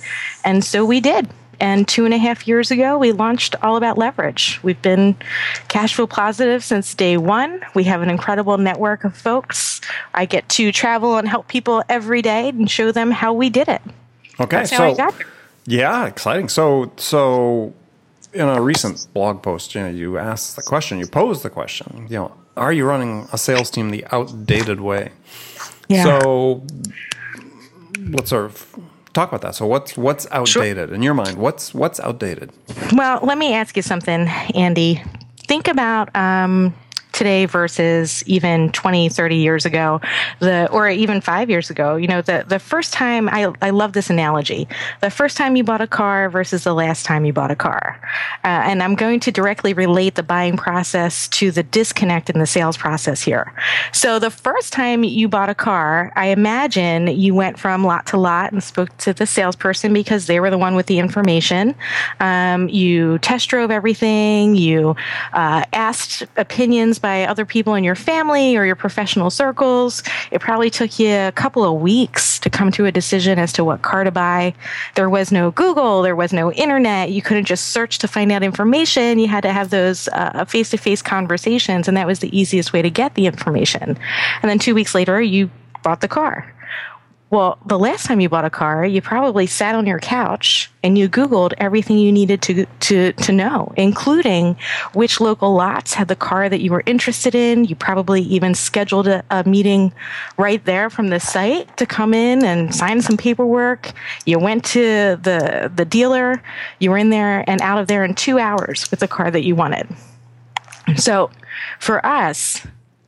And 0.45 0.65
so 0.65 0.85
we 0.85 1.01
did. 1.01 1.29
And 1.61 1.87
two 1.87 2.05
and 2.05 2.13
a 2.13 2.19
half 2.19 2.49
years 2.49 2.73
ago, 2.73 2.99
we 2.99 3.13
launched 3.13 3.55
All 3.63 3.77
About 3.77 3.97
Leverage. 3.97 4.59
We've 4.65 4.83
been 4.83 5.15
cash 5.69 5.95
flow 5.95 6.09
positive 6.09 6.65
since 6.65 6.93
day 6.93 7.17
one. 7.17 7.61
We 7.77 7.85
have 7.85 8.03
an 8.03 8.11
incredible 8.11 8.59
network 8.59 9.05
of 9.05 9.17
folks. 9.17 9.81
I 10.13 10.27
get 10.27 10.49
to 10.51 10.73
travel 10.73 11.19
and 11.19 11.29
help 11.29 11.46
people 11.46 11.85
every 11.89 12.20
day 12.20 12.49
and 12.49 12.69
show 12.69 12.91
them 12.91 13.13
how 13.13 13.32
we 13.32 13.49
did 13.49 13.69
it. 13.69 13.81
Okay, 14.41 14.65
so 14.65 14.96
yeah, 15.67 16.06
exciting. 16.06 16.49
So 16.49 16.91
so 16.96 17.73
in 18.32 18.48
a 18.48 18.60
recent 18.60 19.06
blog 19.12 19.43
post, 19.43 19.74
you 19.74 19.82
know, 19.82 19.89
you 19.89 20.19
asked 20.19 20.56
the 20.56 20.62
question, 20.62 20.98
you 20.98 21.06
posed 21.06 21.43
the 21.43 21.51
question, 21.51 22.06
you 22.08 22.17
know, 22.17 22.32
are 22.56 22.72
you 22.72 22.84
running 22.84 23.29
a 23.32 23.39
sales 23.39 23.70
team 23.70 23.91
the 23.91 24.05
outdated 24.12 24.81
way? 24.81 25.12
Yeah. 25.89 26.20
So 26.20 26.62
let's 27.98 28.31
sort 28.31 28.44
of 28.44 28.67
talk 29.12 29.29
about 29.29 29.43
that. 29.43 29.55
So 29.55 29.67
what's 29.67 29.96
what's 29.96 30.27
outdated 30.31 30.89
sure. 30.89 30.94
in 30.94 31.03
your 31.03 31.15
mind? 31.15 31.36
What's 31.39 31.74
what's 31.74 32.01
outdated? 32.01 32.51
Well, 32.93 33.20
let 33.22 33.39
me 33.39 33.55
ask 33.55 33.77
you 33.77 33.82
something, 33.82 34.29
Andy. 34.55 35.03
Think 35.46 35.69
about 35.69 36.15
um, 36.17 36.74
today 37.22 37.46
versus 37.46 38.22
even 38.26 38.70
20 38.72 39.08
30 39.08 39.36
years 39.36 39.64
ago 39.64 40.00
the 40.41 40.70
or 40.70 40.88
even 40.88 41.20
5 41.20 41.50
years 41.50 41.70
ago 41.70 41.96
you 41.96 42.08
know 42.08 42.20
the 42.22 42.44
the 42.48 42.58
first 42.58 42.93
time 42.93 43.29
I 43.29 43.52
I 43.60 43.70
love 43.70 43.93
this 43.93 44.10
analogy. 44.10 44.69
The 45.00 45.10
first 45.10 45.36
time 45.36 45.56
you 45.56 45.64
bought 45.64 45.81
a 45.81 45.86
car 45.86 46.29
versus 46.31 46.64
the 46.64 46.74
last 46.74 47.05
time 47.05 47.24
you 47.24 47.32
bought 47.32 47.50
a 47.50 47.56
car. 47.56 48.00
Uh, 48.44 48.62
and 48.69 48.82
I'm 48.82 48.94
going 48.94 49.20
to 49.20 49.32
directly 49.32 49.72
relate 49.72 50.14
the 50.14 50.22
buying 50.22 50.56
process 50.56 51.29
to 51.29 51.50
the 51.50 51.62
disconnect 51.62 52.31
in 52.31 52.38
the 52.38 52.46
sales 52.46 52.76
process 52.76 53.22
here. 53.22 53.52
So 53.93 54.19
the 54.19 54.31
first 54.31 54.72
time 54.72 55.05
you 55.05 55.29
bought 55.29 55.48
a 55.48 55.55
car 55.55 56.12
I 56.17 56.26
imagine 56.26 57.06
you 57.06 57.34
went 57.34 57.58
from 57.58 57.84
lot 57.84 58.06
to 58.06 58.17
lot 58.17 58.52
and 58.52 58.62
spoke 58.62 58.96
to 58.98 59.12
the 59.12 59.26
salesperson 59.26 59.93
because 59.93 60.26
they 60.26 60.41
were 60.41 60.50
the 60.50 60.58
one 60.58 60.74
with 60.74 60.86
the 60.86 60.98
information. 60.98 61.74
Um, 62.20 62.69
you 62.69 63.19
test 63.19 63.48
drove 63.48 63.70
everything. 63.70 64.55
You 64.55 64.96
uh, 65.32 65.64
asked 65.72 66.24
opinions 66.36 66.98
by 66.98 67.12
by 67.13 67.27
other 67.27 67.45
people 67.45 67.75
in 67.75 67.85
your 67.85 67.95
family 67.95 68.57
or 68.57 68.65
your 68.65 68.75
professional 68.75 69.29
circles. 69.29 70.03
It 70.31 70.41
probably 70.41 70.71
took 70.71 70.99
you 70.99 71.15
a 71.15 71.33
couple 71.33 71.63
of 71.63 71.79
weeks 71.81 72.39
to 72.39 72.49
come 72.49 72.73
to 72.73 72.87
a 72.87 72.93
decision 72.93 73.39
as 73.39 73.53
to 73.53 73.65
what 73.65 73.83
car 73.83 74.03
to 74.05 74.11
buy. 74.11 74.55
There 74.95 75.11
was 75.11 75.31
no 75.31 75.51
Google, 75.51 76.01
there 76.01 76.17
was 76.17 76.33
no 76.33 76.51
internet. 76.53 77.11
You 77.11 77.21
couldn't 77.21 77.45
just 77.45 77.69
search 77.69 77.99
to 77.99 78.09
find 78.09 78.33
out 78.33 78.43
information. 78.43 79.19
You 79.19 79.29
had 79.29 79.43
to 79.43 79.53
have 79.53 79.69
those 79.69 80.09
face 80.49 80.71
to 80.71 80.79
face 80.79 81.03
conversations, 81.03 81.87
and 81.87 81.97
that 81.99 82.07
was 82.07 82.21
the 82.21 82.35
easiest 82.37 82.73
way 82.73 82.81
to 82.81 82.91
get 82.91 83.15
the 83.15 83.27
information. 83.27 83.99
And 84.41 84.51
then 84.51 84.59
two 84.59 84.75
weeks 84.75 84.95
later, 84.95 85.21
you 85.21 85.51
bought 85.83 86.01
the 86.01 86.09
car. 86.09 86.51
Well, 87.32 87.56
the 87.65 87.79
last 87.79 88.05
time 88.05 88.20
you 88.20 88.29
bought 88.29 88.44
a 88.44 88.51
car, 88.51 88.84
you 88.84 89.01
probably 89.01 89.46
sat 89.46 89.74
on 89.74 89.86
your 89.86 89.98
couch 89.98 90.70
and 90.82 90.98
you 90.98 91.08
Googled 91.08 91.55
everything 91.56 91.96
you 91.96 92.12
needed 92.12 92.43
to, 92.43 92.67
to, 92.81 93.15
to 93.15 93.32
know, 93.32 93.72
including 93.79 94.55
which 94.93 95.19
local 95.19 95.55
lots 95.55 95.94
had 95.94 96.08
the 96.08 96.15
car 96.15 96.51
that 96.51 96.60
you 96.60 96.70
were 96.70 96.82
interested 96.84 97.34
in. 97.34 97.65
You 97.65 97.74
probably 97.74 98.20
even 98.20 98.55
scheduled 98.55 99.08
a, 99.08 99.24
a 99.31 99.48
meeting 99.48 99.94
right 100.36 100.62
there 100.67 100.91
from 100.91 101.08
the 101.08 101.19
site 101.19 101.74
to 101.79 101.86
come 101.86 102.12
in 102.12 102.44
and 102.44 102.74
sign 102.74 103.01
some 103.01 103.17
paperwork. 103.17 103.93
You 104.27 104.39
went 104.39 104.62
to 104.67 105.19
the, 105.22 105.72
the 105.74 105.86
dealer, 105.86 106.43
you 106.81 106.91
were 106.91 106.98
in 106.98 107.08
there 107.08 107.48
and 107.48 107.62
out 107.62 107.79
of 107.79 107.86
there 107.86 108.05
in 108.05 108.15
two 108.15 108.39
hours 108.39 108.91
with 108.91 109.01
the 109.01 109.08
car 109.08 109.31
that 109.31 109.43
you 109.43 109.55
wanted. 109.55 109.89
So 110.96 111.31
for 111.79 112.05
us, 112.05 112.60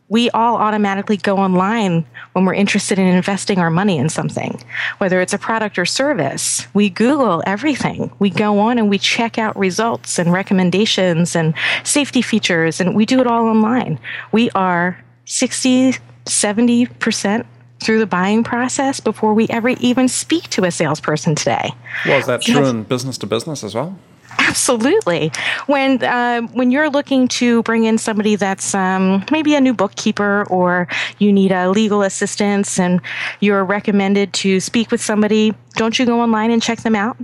we 0.08 0.30
all 0.30 0.56
automatically 0.56 1.16
go 1.16 1.38
online 1.38 2.04
when 2.32 2.44
we're 2.44 2.54
interested 2.54 2.98
in 2.98 3.06
investing 3.06 3.58
our 3.58 3.70
money 3.70 3.96
in 3.96 4.08
something, 4.08 4.60
whether 4.98 5.20
it's 5.20 5.32
a 5.32 5.38
product 5.38 5.78
or 5.78 5.86
service. 5.86 6.66
We 6.74 6.90
Google 6.90 7.42
everything. 7.46 8.12
We 8.18 8.30
go 8.30 8.58
on 8.58 8.78
and 8.78 8.90
we 8.90 8.98
check 8.98 9.38
out 9.38 9.56
results 9.56 10.18
and 10.18 10.32
recommendations 10.32 11.34
and 11.34 11.54
safety 11.84 12.20
features, 12.20 12.80
and 12.80 12.94
we 12.94 13.06
do 13.06 13.20
it 13.20 13.26
all 13.26 13.46
online. 13.46 13.98
We 14.30 14.50
are 14.50 15.02
60, 15.24 15.94
70% 16.26 17.46
through 17.82 17.98
the 17.98 18.06
buying 18.06 18.44
process 18.44 19.00
before 19.00 19.34
we 19.34 19.46
ever 19.48 19.70
even 19.70 20.08
speak 20.08 20.48
to 20.50 20.64
a 20.64 20.70
salesperson 20.70 21.34
today. 21.34 21.70
Well, 22.06 22.18
is 22.18 22.26
that 22.26 22.42
true 22.42 22.66
in 22.66 22.84
business 22.84 23.18
to 23.18 23.26
business 23.26 23.64
as 23.64 23.74
well? 23.74 23.98
Absolutely. 24.48 25.32
When 25.66 26.02
uh, 26.02 26.42
when 26.52 26.70
you're 26.70 26.90
looking 26.90 27.28
to 27.28 27.62
bring 27.62 27.84
in 27.84 27.98
somebody 27.98 28.36
that's 28.36 28.74
um, 28.74 29.24
maybe 29.30 29.54
a 29.54 29.60
new 29.60 29.74
bookkeeper 29.74 30.46
or 30.50 30.86
you 31.18 31.32
need 31.32 31.52
a 31.52 31.70
legal 31.70 32.02
assistance 32.02 32.78
and 32.78 33.00
you're 33.40 33.64
recommended 33.64 34.32
to 34.34 34.60
speak 34.60 34.90
with 34.90 35.00
somebody, 35.00 35.54
don't 35.74 35.98
you 35.98 36.06
go 36.06 36.20
online 36.20 36.50
and 36.50 36.62
check 36.62 36.80
them 36.80 36.94
out? 36.94 37.16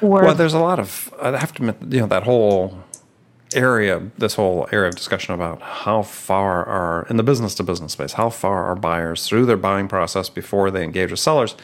Or 0.00 0.22
well, 0.22 0.34
there's 0.34 0.54
a 0.54 0.58
lot 0.58 0.78
of 0.78 1.12
I 1.20 1.36
have 1.36 1.52
to 1.54 1.62
admit, 1.62 1.92
you 1.92 2.00
know, 2.00 2.06
that 2.06 2.24
whole 2.24 2.78
area, 3.54 4.10
this 4.18 4.34
whole 4.34 4.68
area 4.72 4.88
of 4.88 4.96
discussion 4.96 5.34
about 5.34 5.62
how 5.62 6.02
far 6.02 6.64
are 6.64 7.06
in 7.08 7.16
the 7.16 7.22
business 7.22 7.54
to 7.54 7.62
business 7.62 7.92
space, 7.92 8.12
how 8.12 8.28
far 8.28 8.64
are 8.64 8.74
buyers 8.74 9.26
through 9.26 9.46
their 9.46 9.56
buying 9.56 9.88
process 9.88 10.28
before 10.28 10.70
they 10.70 10.82
engage 10.82 11.10
with 11.10 11.20
sellers 11.20 11.56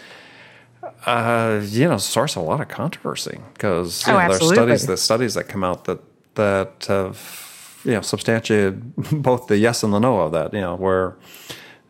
uh, 1.06 1.60
you 1.64 1.88
know, 1.88 1.96
source 1.96 2.36
a 2.36 2.40
lot 2.40 2.60
of 2.60 2.68
controversy 2.68 3.40
because 3.54 4.06
oh, 4.06 4.12
know, 4.12 4.18
there 4.18 4.30
are 4.30 4.54
studies 4.54 4.86
that 4.86 4.96
studies 4.98 5.34
that 5.34 5.44
come 5.44 5.64
out 5.64 5.84
that 5.84 6.00
that 6.34 6.86
have 6.88 7.80
you 7.84 7.92
know 7.92 8.00
substantiated 8.00 8.94
both 9.22 9.46
the 9.46 9.58
yes 9.58 9.82
and 9.82 9.92
the 9.92 9.98
no 9.98 10.20
of 10.20 10.32
that. 10.32 10.52
You 10.52 10.60
know, 10.60 10.76
where 10.76 11.16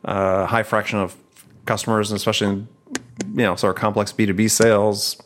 uh, 0.04 0.46
high 0.46 0.62
fraction 0.62 0.98
of 0.98 1.16
customers, 1.66 2.12
especially 2.12 2.48
in 2.48 2.68
you 3.34 3.44
know 3.44 3.56
sort 3.56 3.76
of 3.76 3.80
complex 3.80 4.12
B 4.12 4.26
two 4.26 4.34
B 4.34 4.48
sales, 4.48 5.20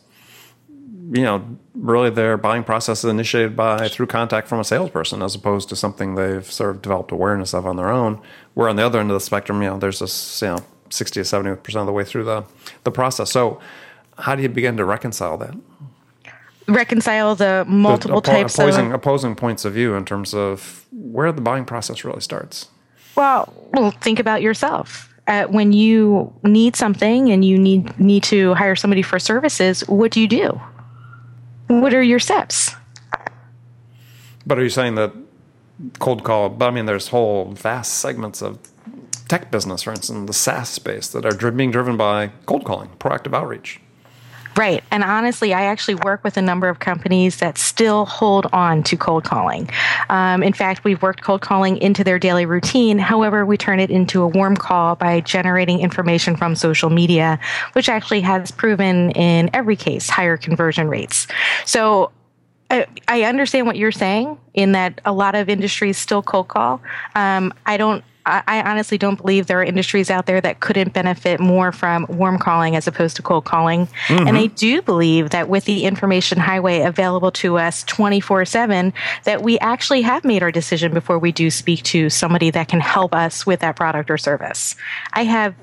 you 1.13 1.23
know, 1.23 1.57
really 1.75 2.09
their 2.09 2.37
buying 2.37 2.63
process 2.63 3.03
is 3.03 3.09
initiated 3.09 3.55
by 3.55 3.87
through 3.87 4.07
contact 4.07 4.47
from 4.47 4.59
a 4.59 4.63
salesperson 4.63 5.21
as 5.21 5.35
opposed 5.35 5.69
to 5.69 5.75
something 5.75 6.15
they've 6.15 6.49
sort 6.51 6.75
of 6.75 6.81
developed 6.81 7.11
awareness 7.11 7.53
of 7.53 7.65
on 7.65 7.75
their 7.75 7.89
own. 7.89 8.19
Where 8.55 8.69
on 8.69 8.77
the 8.77 8.85
other 8.85 8.99
end 8.99 9.11
of 9.11 9.15
the 9.15 9.21
spectrum, 9.21 9.61
you 9.61 9.69
know, 9.69 9.77
there's 9.77 9.99
this 9.99 10.41
you 10.41 10.47
know 10.47 10.65
60 10.89 11.21
to 11.21 11.25
70 11.25 11.61
percent 11.61 11.81
of 11.81 11.87
the 11.87 11.93
way 11.93 12.03
through 12.03 12.23
the 12.23 12.43
the 12.83 12.91
process. 12.91 13.31
So, 13.31 13.59
how 14.17 14.35
do 14.35 14.41
you 14.41 14.49
begin 14.49 14.77
to 14.77 14.85
reconcile 14.85 15.37
that? 15.37 15.55
Reconcile 16.67 17.35
the 17.35 17.63
multiple 17.67 18.21
the, 18.21 18.31
types 18.31 18.55
opposing, 18.55 18.87
of 18.87 18.93
opposing 18.93 19.35
points 19.35 19.65
of 19.65 19.73
view 19.73 19.93
in 19.93 20.03
terms 20.05 20.33
of 20.33 20.85
where 20.91 21.31
the 21.31 21.41
buying 21.41 21.65
process 21.65 22.03
really 22.03 22.21
starts. 22.21 22.69
Well, 23.15 23.53
well, 23.73 23.91
think 23.91 24.19
about 24.19 24.41
yourself. 24.41 25.13
Uh, 25.27 25.45
when 25.45 25.73
you 25.73 26.33
need 26.43 26.75
something 26.75 27.31
and 27.31 27.43
you 27.43 27.57
need 27.57 27.99
need 27.99 28.23
to 28.23 28.53
hire 28.53 28.75
somebody 28.75 29.01
for 29.01 29.19
services, 29.19 29.81
what 29.87 30.11
do 30.11 30.21
you 30.21 30.27
do? 30.27 30.59
What 31.67 31.93
are 31.93 32.03
your 32.03 32.19
steps? 32.19 32.75
But 34.45 34.59
are 34.59 34.63
you 34.63 34.69
saying 34.69 34.95
that 34.95 35.13
cold 35.99 36.23
call? 36.23 36.49
But 36.49 36.67
I 36.67 36.71
mean, 36.71 36.85
there's 36.85 37.07
whole 37.07 37.51
vast 37.53 37.95
segments 37.95 38.41
of 38.41 38.59
tech 39.27 39.51
business, 39.51 39.83
for 39.83 39.91
instance, 39.91 40.27
the 40.27 40.33
SaaS 40.33 40.69
space 40.69 41.07
that 41.09 41.25
are 41.25 41.51
being 41.51 41.71
driven 41.71 41.97
by 41.97 42.31
cold 42.45 42.63
calling, 42.65 42.89
proactive 42.99 43.33
outreach. 43.33 43.79
Right. 44.57 44.83
And 44.89 45.03
honestly, 45.03 45.53
I 45.53 45.63
actually 45.63 45.95
work 45.95 46.23
with 46.23 46.37
a 46.37 46.41
number 46.41 46.69
of 46.69 46.79
companies 46.79 47.37
that 47.37 47.57
still 47.57 48.05
hold 48.05 48.47
on 48.53 48.83
to 48.83 48.95
cold 48.95 49.25
calling. 49.25 49.69
Um, 50.09 50.41
in 50.43 50.53
fact, 50.53 50.85
we've 50.85 51.01
worked 51.01 51.21
cold 51.21 51.41
calling 51.41 51.77
into 51.77 52.05
their 52.05 52.17
daily 52.17 52.45
routine. 52.45 52.97
However, 52.97 53.45
we 53.45 53.57
turn 53.57 53.81
it 53.81 53.91
into 53.91 54.21
a 54.21 54.27
warm 54.27 54.55
call 54.55 54.95
by 54.95 55.19
generating 55.19 55.81
information 55.81 56.37
from 56.37 56.55
social 56.55 56.89
media, 56.89 57.37
which 57.73 57.89
actually 57.89 58.21
has 58.21 58.49
proven 58.51 59.11
in 59.11 59.49
every 59.53 59.75
case 59.75 60.09
higher 60.09 60.37
conversion 60.37 60.87
rates. 60.87 61.27
So 61.65 62.11
I, 62.69 63.23
understand 63.23 63.67
what 63.67 63.75
you're 63.75 63.91
saying 63.91 64.37
in 64.53 64.71
that 64.71 64.99
a 65.05 65.13
lot 65.13 65.35
of 65.35 65.49
industries 65.49 65.97
still 65.97 66.23
cold 66.23 66.47
call. 66.47 66.81
Um, 67.13 67.53
I 67.65 67.77
don't 67.77 68.03
I 68.25 68.63
honestly 68.63 68.97
don't 68.97 69.17
believe 69.17 69.45
there 69.45 69.59
are 69.59 69.63
industries 69.63 70.09
out 70.09 70.25
there 70.25 70.41
that 70.41 70.59
couldn't 70.59 70.93
benefit 70.93 71.39
more 71.39 71.71
from 71.71 72.07
warm 72.09 72.39
calling 72.39 72.75
as 72.75 72.87
opposed 72.87 73.15
to 73.17 73.21
cold 73.21 73.45
calling. 73.45 73.87
Mm-hmm. 74.07 74.27
And 74.27 74.37
I 74.37 74.47
do 74.47 74.81
believe 74.81 75.29
that 75.29 75.47
with 75.47 75.65
the 75.65 75.85
information 75.85 76.39
highway 76.39 76.81
available 76.81 77.31
to 77.33 77.57
us 77.57 77.83
24 77.83 78.45
7, 78.45 78.93
that 79.25 79.43
we 79.43 79.59
actually 79.59 80.01
have 80.01 80.23
made 80.23 80.41
our 80.41 80.51
decision 80.51 80.93
before 80.93 81.19
we 81.19 81.31
do 81.31 81.51
speak 81.51 81.83
to 81.83 82.09
somebody 82.09 82.49
that 82.49 82.67
can 82.67 82.79
help 82.79 83.13
us 83.13 83.45
with 83.45 83.59
that 83.59 83.75
product 83.75 84.09
or 84.09 84.17
service. 84.17 84.75
I 85.13 85.23
have 85.25 85.55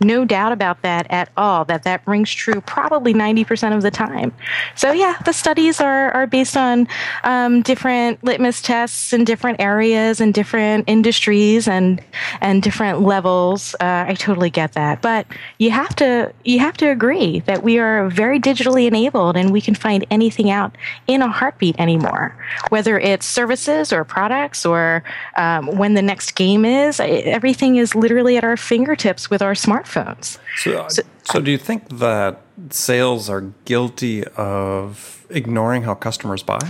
no 0.00 0.24
doubt 0.24 0.52
about 0.52 0.82
that 0.82 1.06
at 1.10 1.30
all 1.36 1.64
that 1.64 1.84
that 1.84 2.06
rings 2.06 2.30
true 2.32 2.60
probably 2.60 3.14
90% 3.14 3.74
of 3.74 3.82
the 3.82 3.90
time. 3.90 4.32
So 4.74 4.92
yeah 4.92 5.16
the 5.24 5.32
studies 5.32 5.80
are, 5.80 6.10
are 6.12 6.26
based 6.26 6.56
on 6.56 6.86
um, 7.24 7.62
different 7.62 8.22
litmus 8.22 8.60
tests 8.60 9.12
in 9.12 9.24
different 9.24 9.60
areas 9.60 10.20
and 10.20 10.34
different 10.34 10.84
industries 10.86 11.66
and 11.66 12.02
and 12.40 12.62
different 12.62 13.00
levels. 13.00 13.74
Uh, 13.80 14.04
i 14.08 14.14
totally 14.14 14.50
get 14.50 14.72
that. 14.72 15.00
But 15.00 15.26
you 15.58 15.70
have 15.70 15.94
to 15.96 16.32
you 16.44 16.58
have 16.58 16.76
to 16.78 16.86
agree 16.86 17.40
that 17.40 17.62
we 17.62 17.78
are 17.78 18.08
very 18.08 18.38
digitally 18.38 18.86
enabled 18.86 19.36
and 19.36 19.52
we 19.52 19.60
can 19.60 19.74
find 19.74 20.06
anything 20.10 20.50
out 20.50 20.76
in 21.06 21.22
a 21.22 21.28
heartbeat 21.28 21.78
anymore. 21.78 22.36
Whether 22.68 22.98
it's 22.98 23.26
services 23.26 23.92
or 23.92 24.04
products 24.04 24.66
or 24.66 25.02
um, 25.36 25.66
when 25.78 25.94
the 25.94 26.02
next 26.02 26.32
game 26.32 26.64
is 26.64 27.00
everything 27.00 27.76
is 27.76 27.94
literally 27.94 28.36
at 28.36 28.44
our 28.44 28.56
fingertips 28.56 29.30
with 29.30 29.42
our 29.42 29.52
smartphone 29.52 29.85
smartphones. 29.86 30.38
So, 30.56 30.78
uh, 30.78 30.88
so, 30.88 31.02
so 31.24 31.40
do 31.40 31.50
you 31.50 31.58
think 31.58 31.88
that 31.98 32.40
sales 32.70 33.30
are 33.30 33.52
guilty 33.64 34.24
of 34.36 35.24
ignoring 35.30 35.82
how 35.82 35.94
customers 35.94 36.42
buy? 36.42 36.60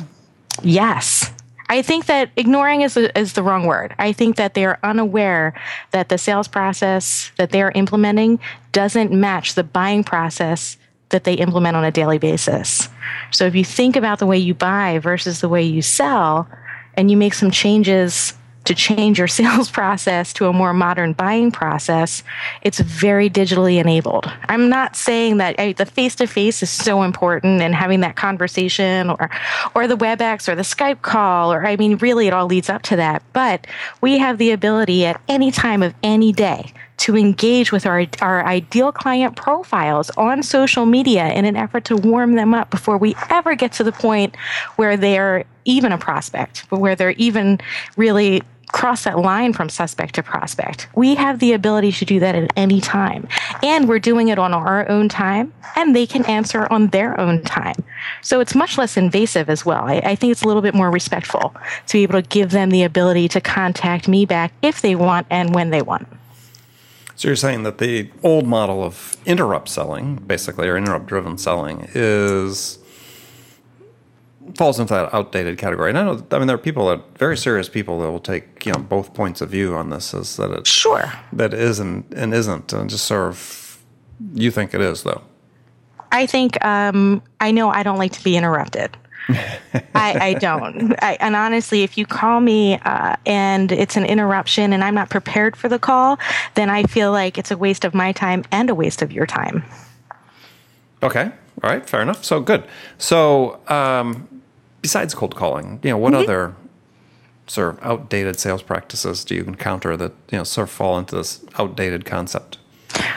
Yes. 0.63 1.31
I 1.69 1.83
think 1.83 2.07
that 2.07 2.31
ignoring 2.37 2.83
is, 2.83 2.97
a, 2.97 3.19
is 3.19 3.33
the 3.33 3.43
wrong 3.43 3.67
word. 3.67 3.95
I 3.99 4.13
think 4.13 4.37
that 4.37 4.55
they 4.55 4.65
are 4.65 4.79
unaware 4.83 5.53
that 5.91 6.09
the 6.09 6.19
sales 6.19 6.47
process 6.47 7.33
that 7.39 7.51
they 7.51 7.61
are 7.61 7.73
implementing 7.75 8.39
doesn't 8.71 9.13
match 9.13 9.55
the 9.55 9.65
buying 9.65 10.05
process 10.05 10.77
that 11.09 11.25
they 11.25 11.35
implement 11.35 11.77
on 11.77 11.85
a 11.85 11.91
daily 11.91 12.19
basis. 12.19 12.89
So 13.33 13.47
if 13.47 13.55
you 13.55 13.65
think 13.65 13.97
about 13.97 14.19
the 14.19 14.27
way 14.27 14.39
you 14.39 14.55
buy 14.55 14.99
versus 14.99 15.41
the 15.41 15.49
way 15.49 15.63
you 15.63 15.83
sell, 15.83 16.49
and 16.97 17.11
you 17.11 17.17
make 17.17 17.35
some 17.35 17.51
changes 17.51 18.33
to 18.67 18.75
change 18.75 19.19
your 19.19 19.29
sales 19.37 19.71
process 19.71 20.33
to 20.35 20.47
a 20.47 20.53
more 20.53 20.73
modern 20.73 21.13
buying 21.13 21.51
process, 21.51 22.23
it's 22.63 22.79
very 22.81 23.31
digitally 23.31 23.81
enabled. 23.81 24.31
I'm 24.49 24.69
not 24.69 24.97
saying 24.97 25.39
that 25.39 25.59
I, 25.59 25.73
the 25.73 25.87
face 25.87 26.15
to 26.17 26.27
face 26.27 26.63
is 26.63 26.71
so 26.71 27.03
important 27.03 27.63
and 27.63 27.75
having 27.75 28.01
that 28.01 28.17
conversation 28.17 29.11
or, 29.11 29.31
or 29.75 29.87
the 29.87 29.97
WebEx 29.97 30.49
or 30.49 30.55
the 30.55 30.63
Skype 30.63 31.03
call, 31.03 31.53
or 31.53 31.67
I 31.67 31.77
mean, 31.77 31.97
really, 31.97 32.27
it 32.27 32.35
all 32.35 32.47
leads 32.47 32.69
up 32.69 32.83
to 32.83 32.97
that. 32.97 33.23
But 33.33 33.67
we 34.01 34.19
have 34.19 34.39
the 34.39 34.51
ability 34.51 35.07
at 35.07 35.21
any 35.29 35.51
time 35.51 35.83
of 35.83 35.95
any 36.03 36.33
day 36.33 36.73
to 36.99 37.17
engage 37.17 37.73
with 37.73 37.87
our, 37.87 38.07
our 38.21 38.45
ideal 38.47 38.91
client 38.91 39.37
profiles 39.37 40.11
on 40.11 40.43
social 40.43 40.87
media 40.87 41.31
in 41.33 41.45
an 41.45 41.57
effort 41.57 41.85
to 41.85 41.97
warm 41.97 42.35
them 42.35 42.55
up 42.55 42.71
before 42.71 42.97
we 42.97 43.15
ever 43.31 43.55
get 43.55 43.73
to 43.73 43.85
the 43.85 43.93
point 43.93 44.35
where 44.77 44.97
they're 44.97 45.45
even 45.67 45.93
a 45.93 45.99
prospect, 45.99 46.65
but 46.71 46.81
where 46.81 46.97
they're 46.97 47.11
even 47.13 47.61
really 47.97 48.43
cross 48.73 49.05
that 49.05 49.19
line 49.19 49.53
from 49.53 49.69
suspect 49.69 50.15
to 50.17 50.23
prospect. 50.23 50.89
We 50.95 51.15
have 51.15 51.39
the 51.39 51.53
ability 51.53 51.93
to 51.93 52.05
do 52.05 52.21
that 52.21 52.35
at 52.35 52.53
any 52.57 52.81
time. 52.81 53.29
And 53.63 53.89
we're 53.89 53.99
doing 53.99 54.29
it 54.29 54.39
on 54.39 54.53
our 54.53 54.89
own 54.89 55.09
time, 55.09 55.53
and 55.77 55.95
they 55.95 56.07
can 56.07 56.25
answer 56.27 56.67
on 56.71 56.89
their 56.89 57.19
own 57.21 57.43
time. 57.43 57.77
So 58.23 58.41
it's 58.41 58.55
much 58.55 58.77
less 58.77 58.97
invasive 58.97 59.49
as 59.49 59.65
well. 59.65 59.85
I, 59.85 59.97
I 60.05 60.15
think 60.15 60.33
it's 60.33 60.43
a 60.43 60.47
little 60.47 60.63
bit 60.63 60.75
more 60.75 60.91
respectful 60.91 61.55
to 61.87 61.93
be 61.93 62.03
able 62.03 62.21
to 62.21 62.29
give 62.29 62.51
them 62.51 62.71
the 62.71 62.83
ability 62.83 63.29
to 63.29 63.41
contact 63.41 64.09
me 64.09 64.27
back 64.27 64.53
if 64.63 64.81
they 64.81 64.95
want 64.95 65.27
and 65.31 65.55
when 65.55 65.71
they 65.71 65.83
want. 65.83 66.09
So 67.15 67.29
you're 67.29 67.37
saying 67.37 67.63
that 67.63 67.79
the 67.79 68.11
old 68.23 68.47
model 68.47 68.85
of 68.85 69.17
interrupt 69.25 69.71
selling, 69.71 70.17
basically, 70.17 70.69
or 70.69 70.77
interrupt 70.77 71.07
driven 71.07 71.39
selling, 71.39 71.89
is 71.95 72.79
falls 74.55 74.79
into 74.79 74.95
that 74.95 75.13
outdated 75.13 75.59
category. 75.59 75.91
And 75.91 75.99
I 75.99 76.05
know, 76.05 76.27
I 76.31 76.39
mean, 76.39 76.47
there 76.47 76.55
are 76.55 76.59
people 76.59 76.89
that 76.89 77.19
very 77.19 77.37
serious 77.37 77.69
people 77.69 78.01
that 78.01 78.11
will 78.11 78.21
take 78.21 78.65
you 78.65 78.73
know 78.73 78.79
both 78.79 79.15
points 79.15 79.41
of 79.41 79.51
view 79.51 79.75
on 79.75 79.91
this. 79.91 80.15
Is 80.15 80.37
that 80.37 80.51
it? 80.51 80.67
Sure. 80.67 81.13
That 81.33 81.55
isn't 81.55 82.13
and 82.15 82.33
isn't, 82.33 82.73
and 82.73 82.89
just 82.89 83.05
sort 83.05 83.29
of 83.29 83.83
you 84.35 84.51
think 84.51 84.75
it 84.75 84.81
is 84.81 85.03
though. 85.03 85.23
I 86.13 86.27
think 86.27 86.63
um, 86.65 87.23
I 87.41 87.51
know 87.51 87.69
I 87.71 87.83
don't 87.83 87.99
like 87.99 88.13
to 88.13 88.25
be 88.25 88.37
interrupted. 88.37 88.97
I, 89.29 89.85
I, 89.95 90.35
don't. 90.35 90.95
I, 91.03 91.17
and 91.19 91.35
honestly, 91.35 91.83
if 91.83 91.99
you 91.99 92.07
call 92.07 92.41
me 92.41 92.79
uh, 92.85 93.17
and 93.27 93.73
it's 93.73 93.97
an 93.97 94.05
interruption 94.05 94.73
and 94.73 94.85
I'm 94.85 94.95
not 94.95 95.11
prepared 95.11 95.57
for 95.57 95.69
the 95.69 95.81
call, 95.81 96.19
then 96.55 96.71
I 96.71 96.85
feel 96.85 97.11
like 97.11 97.37
it's 97.37 97.51
a 97.51 97.57
waste 97.57 97.85
of 97.85 97.93
my 97.93 98.13
time 98.13 98.45
and 98.53 98.71
a 98.71 98.75
waste 98.75 99.03
of 99.03 99.11
your 99.11 99.27
time. 99.27 99.65
Okay. 101.03 101.25
All 101.25 101.71
right. 101.71 101.89
Fair 101.89 102.03
enough. 102.03 102.25
So 102.25 102.41
good. 102.41 102.65
So 102.99 103.61
um, 103.67 104.29
besides 104.87 105.17
cold 105.17 105.35
calling, 105.35 105.81
you 105.83 105.91
know, 105.91 105.99
what 105.99 106.13
mm-hmm. 106.13 106.23
other 106.23 106.55
sort 107.49 107.75
of 107.75 107.83
outdated 107.83 108.39
sales 108.39 108.63
practices 108.63 109.25
do 109.25 109.35
you 109.35 109.43
encounter 109.43 109.97
that 109.97 110.13
you 110.31 110.39
know 110.39 110.45
sort 110.45 110.69
of 110.69 110.73
fall 110.73 110.97
into 110.97 111.17
this 111.17 111.45
outdated 111.59 112.05
concept? 112.05 112.59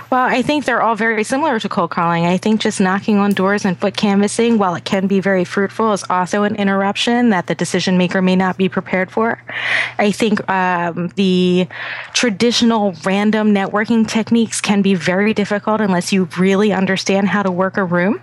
Well, 0.10 0.26
I 0.26 0.42
think 0.42 0.66
they're 0.66 0.82
all 0.82 0.96
very 0.96 1.24
similar 1.24 1.60
to 1.60 1.70
cold 1.70 1.92
calling. 1.92 2.26
I 2.26 2.38
think 2.38 2.60
just 2.60 2.82
knocking 2.82 3.20
on 3.20 3.34
doors 3.34 3.66
and 3.66 3.78
foot 3.78 3.96
canvassing, 3.96 4.58
while 4.58 4.74
it 4.74 4.84
can 4.84 5.06
be 5.06 5.20
very 5.20 5.46
fruitful, 5.46 5.94
is 5.94 6.04
also 6.10 6.42
an 6.42 6.56
interruption 6.56 7.30
that 7.30 7.46
the 7.46 7.54
decision 7.54 7.96
maker 8.00 8.20
may 8.20 8.36
not 8.36 8.58
be 8.58 8.68
prepared 8.68 9.12
for. 9.12 9.40
I 10.00 10.12
think 10.12 10.50
um, 10.50 11.10
the 11.10 11.68
traditional 12.14 12.96
random 13.06 13.54
networking 13.54 14.08
techniques 14.08 14.60
can 14.60 14.82
be 14.82 14.96
very 14.96 15.36
difficult 15.36 15.82
unless 15.82 16.12
you 16.12 16.28
really 16.40 16.74
understand 16.74 17.28
how 17.28 17.44
to 17.44 17.52
work 17.52 17.78
a 17.78 17.84
room. 17.84 18.20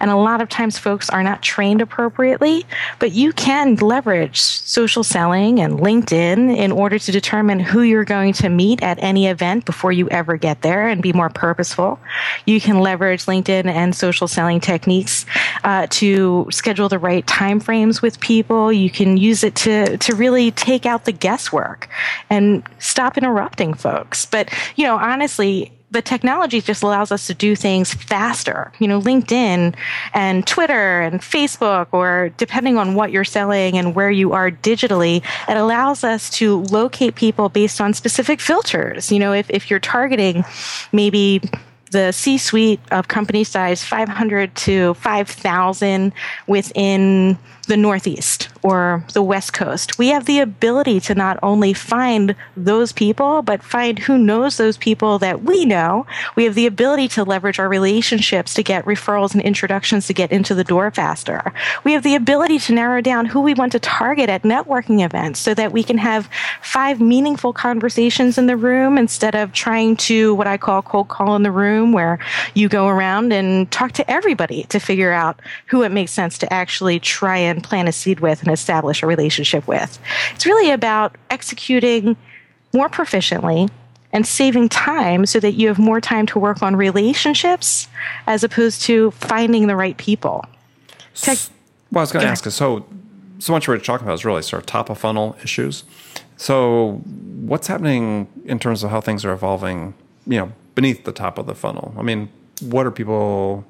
And 0.00 0.10
a 0.10 0.16
lot 0.16 0.40
of 0.40 0.48
times 0.48 0.78
folks 0.78 1.10
are 1.10 1.22
not 1.22 1.42
trained 1.42 1.80
appropriately, 1.80 2.64
but 2.98 3.12
you 3.12 3.32
can 3.32 3.76
leverage 3.76 4.40
social 4.40 5.04
selling 5.04 5.60
and 5.60 5.78
LinkedIn 5.78 6.56
in 6.56 6.72
order 6.72 6.98
to 6.98 7.12
determine 7.12 7.60
who 7.60 7.82
you're 7.82 8.04
going 8.04 8.32
to 8.34 8.48
meet 8.48 8.82
at 8.82 8.98
any 9.02 9.26
event 9.26 9.64
before 9.64 9.92
you 9.92 10.08
ever 10.10 10.36
get 10.36 10.62
there 10.62 10.88
and 10.88 11.02
be 11.02 11.12
more 11.12 11.30
purposeful. 11.30 11.98
You 12.46 12.60
can 12.60 12.80
leverage 12.80 13.26
LinkedIn 13.26 13.66
and 13.66 13.94
social 13.94 14.28
selling 14.28 14.60
techniques 14.60 15.26
uh, 15.64 15.86
to 15.90 16.48
schedule 16.50 16.88
the 16.88 16.98
right 16.98 17.26
time 17.26 17.60
frames 17.60 18.02
with 18.02 18.20
people. 18.20 18.72
You 18.72 18.90
can 18.90 19.16
use 19.16 19.44
it 19.44 19.54
to, 19.56 19.96
to 19.98 20.14
really 20.14 20.50
take 20.50 20.86
out 20.86 21.04
the 21.04 21.12
guesswork 21.12 21.88
and 22.30 22.62
stop 22.78 23.16
interrupting 23.16 23.74
folks. 23.74 24.26
But, 24.26 24.50
you 24.76 24.84
know, 24.84 24.96
honestly, 24.96 25.72
the 25.92 26.02
technology 26.02 26.60
just 26.60 26.82
allows 26.82 27.12
us 27.12 27.26
to 27.26 27.34
do 27.34 27.54
things 27.54 27.92
faster. 27.92 28.72
You 28.78 28.88
know, 28.88 29.00
LinkedIn 29.00 29.74
and 30.14 30.46
Twitter 30.46 31.02
and 31.02 31.20
Facebook, 31.20 31.88
or 31.92 32.30
depending 32.38 32.78
on 32.78 32.94
what 32.94 33.12
you're 33.12 33.24
selling 33.24 33.76
and 33.76 33.94
where 33.94 34.10
you 34.10 34.32
are 34.32 34.50
digitally, 34.50 35.22
it 35.48 35.56
allows 35.56 36.02
us 36.02 36.30
to 36.30 36.62
locate 36.64 37.14
people 37.14 37.50
based 37.50 37.80
on 37.80 37.92
specific 37.92 38.40
filters. 38.40 39.12
You 39.12 39.18
know, 39.18 39.32
if, 39.32 39.50
if 39.50 39.68
you're 39.68 39.80
targeting 39.80 40.44
maybe 40.92 41.42
the 41.90 42.10
C 42.10 42.38
suite 42.38 42.80
of 42.90 43.08
company 43.08 43.44
size 43.44 43.84
500 43.84 44.54
to 44.56 44.94
5,000 44.94 46.12
within 46.46 47.38
the 47.72 47.76
Northeast 47.78 48.50
or 48.62 49.02
the 49.14 49.22
West 49.22 49.54
Coast. 49.54 49.98
We 49.98 50.08
have 50.08 50.26
the 50.26 50.40
ability 50.40 51.00
to 51.00 51.14
not 51.14 51.38
only 51.42 51.72
find 51.72 52.36
those 52.54 52.92
people, 52.92 53.40
but 53.40 53.62
find 53.62 53.98
who 53.98 54.18
knows 54.18 54.58
those 54.58 54.76
people 54.76 55.18
that 55.20 55.42
we 55.42 55.64
know. 55.64 56.04
We 56.36 56.44
have 56.44 56.54
the 56.54 56.66
ability 56.66 57.08
to 57.08 57.24
leverage 57.24 57.58
our 57.58 57.70
relationships 57.70 58.52
to 58.54 58.62
get 58.62 58.84
referrals 58.84 59.32
and 59.32 59.40
introductions 59.40 60.06
to 60.06 60.12
get 60.12 60.30
into 60.30 60.54
the 60.54 60.64
door 60.64 60.90
faster. 60.90 61.54
We 61.82 61.94
have 61.94 62.02
the 62.02 62.14
ability 62.14 62.58
to 62.58 62.74
narrow 62.74 63.00
down 63.00 63.24
who 63.24 63.40
we 63.40 63.54
want 63.54 63.72
to 63.72 63.80
target 63.80 64.28
at 64.28 64.42
networking 64.42 65.02
events 65.02 65.40
so 65.40 65.54
that 65.54 65.72
we 65.72 65.82
can 65.82 65.96
have 65.96 66.28
five 66.60 67.00
meaningful 67.00 67.54
conversations 67.54 68.36
in 68.36 68.48
the 68.48 68.56
room 68.58 68.98
instead 68.98 69.34
of 69.34 69.54
trying 69.54 69.96
to 70.08 70.34
what 70.34 70.46
I 70.46 70.58
call 70.58 70.82
cold 70.82 71.08
call 71.08 71.36
in 71.36 71.42
the 71.42 71.50
room, 71.50 71.92
where 71.92 72.18
you 72.52 72.68
go 72.68 72.88
around 72.88 73.32
and 73.32 73.70
talk 73.70 73.92
to 73.92 74.10
everybody 74.10 74.64
to 74.64 74.78
figure 74.78 75.12
out 75.12 75.40
who 75.68 75.82
it 75.84 75.90
makes 75.90 76.12
sense 76.12 76.36
to 76.36 76.52
actually 76.52 77.00
try 77.00 77.38
and 77.38 77.61
and 77.62 77.68
plant 77.68 77.88
a 77.88 77.92
seed 77.92 78.20
with 78.20 78.42
and 78.42 78.50
establish 78.50 79.02
a 79.02 79.06
relationship 79.06 79.66
with. 79.68 79.98
It's 80.34 80.44
really 80.44 80.70
about 80.70 81.16
executing 81.30 82.16
more 82.74 82.88
proficiently 82.88 83.70
and 84.12 84.26
saving 84.26 84.68
time 84.68 85.24
so 85.24 85.40
that 85.40 85.52
you 85.52 85.68
have 85.68 85.78
more 85.78 86.00
time 86.00 86.26
to 86.26 86.38
work 86.38 86.62
on 86.62 86.76
relationships 86.76 87.88
as 88.26 88.44
opposed 88.44 88.82
to 88.82 89.10
finding 89.12 89.68
the 89.68 89.76
right 89.76 89.96
people. 89.96 90.44
Tech- 91.14 91.38
well, 91.90 92.00
I 92.00 92.02
was 92.02 92.12
going 92.12 92.24
to 92.24 92.30
ask 92.30 92.44
so 92.50 92.86
so 93.38 93.52
much 93.52 93.66
we're 93.66 93.78
talking 93.78 94.06
about 94.06 94.14
is 94.14 94.24
really 94.24 94.42
sort 94.42 94.62
of 94.62 94.66
top 94.66 94.88
of 94.88 94.98
funnel 94.98 95.36
issues. 95.42 95.84
So, 96.36 97.00
what's 97.40 97.66
happening 97.66 98.28
in 98.44 98.58
terms 98.58 98.84
of 98.84 98.90
how 98.90 99.00
things 99.00 99.24
are 99.24 99.32
evolving, 99.32 99.94
you 100.26 100.38
know, 100.38 100.52
beneath 100.74 101.04
the 101.04 101.12
top 101.12 101.38
of 101.38 101.46
the 101.46 101.54
funnel? 101.54 101.94
I 101.98 102.02
mean, 102.02 102.28
what 102.60 102.86
are 102.86 102.90
people 102.90 103.64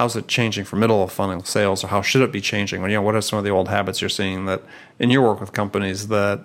how's 0.00 0.16
it 0.16 0.26
changing 0.28 0.64
for 0.64 0.76
middle 0.76 1.02
of 1.02 1.12
funnel 1.12 1.44
sales 1.44 1.84
or 1.84 1.88
how 1.88 2.00
should 2.00 2.22
it 2.22 2.32
be 2.32 2.40
changing? 2.40 2.80
You 2.80 2.88
know, 2.88 3.02
what 3.02 3.14
are 3.14 3.20
some 3.20 3.38
of 3.38 3.44
the 3.44 3.50
old 3.50 3.68
habits 3.68 4.00
you're 4.00 4.08
seeing 4.08 4.46
that 4.46 4.62
in 4.98 5.10
your 5.10 5.20
work 5.20 5.40
with 5.40 5.52
companies 5.52 6.08
that 6.08 6.40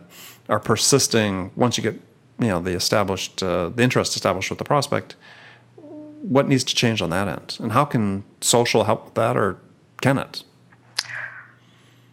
are 0.49 0.59
persisting 0.59 1.51
once 1.55 1.77
you 1.77 1.83
get 1.83 1.93
you 2.37 2.47
know 2.47 2.59
the 2.59 2.71
established 2.71 3.41
uh, 3.41 3.69
the 3.69 3.81
interest 3.81 4.13
established 4.13 4.49
with 4.49 4.59
the 4.59 4.65
prospect? 4.65 5.15
What 6.35 6.49
needs 6.49 6.65
to 6.65 6.75
change 6.75 7.01
on 7.01 7.11
that 7.11 7.29
end, 7.29 7.57
and 7.61 7.71
how 7.71 7.85
can 7.85 8.25
social 8.41 8.83
help 8.83 9.05
with 9.05 9.13
that, 9.13 9.37
or 9.37 9.57
can 10.01 10.17
it? 10.17 10.43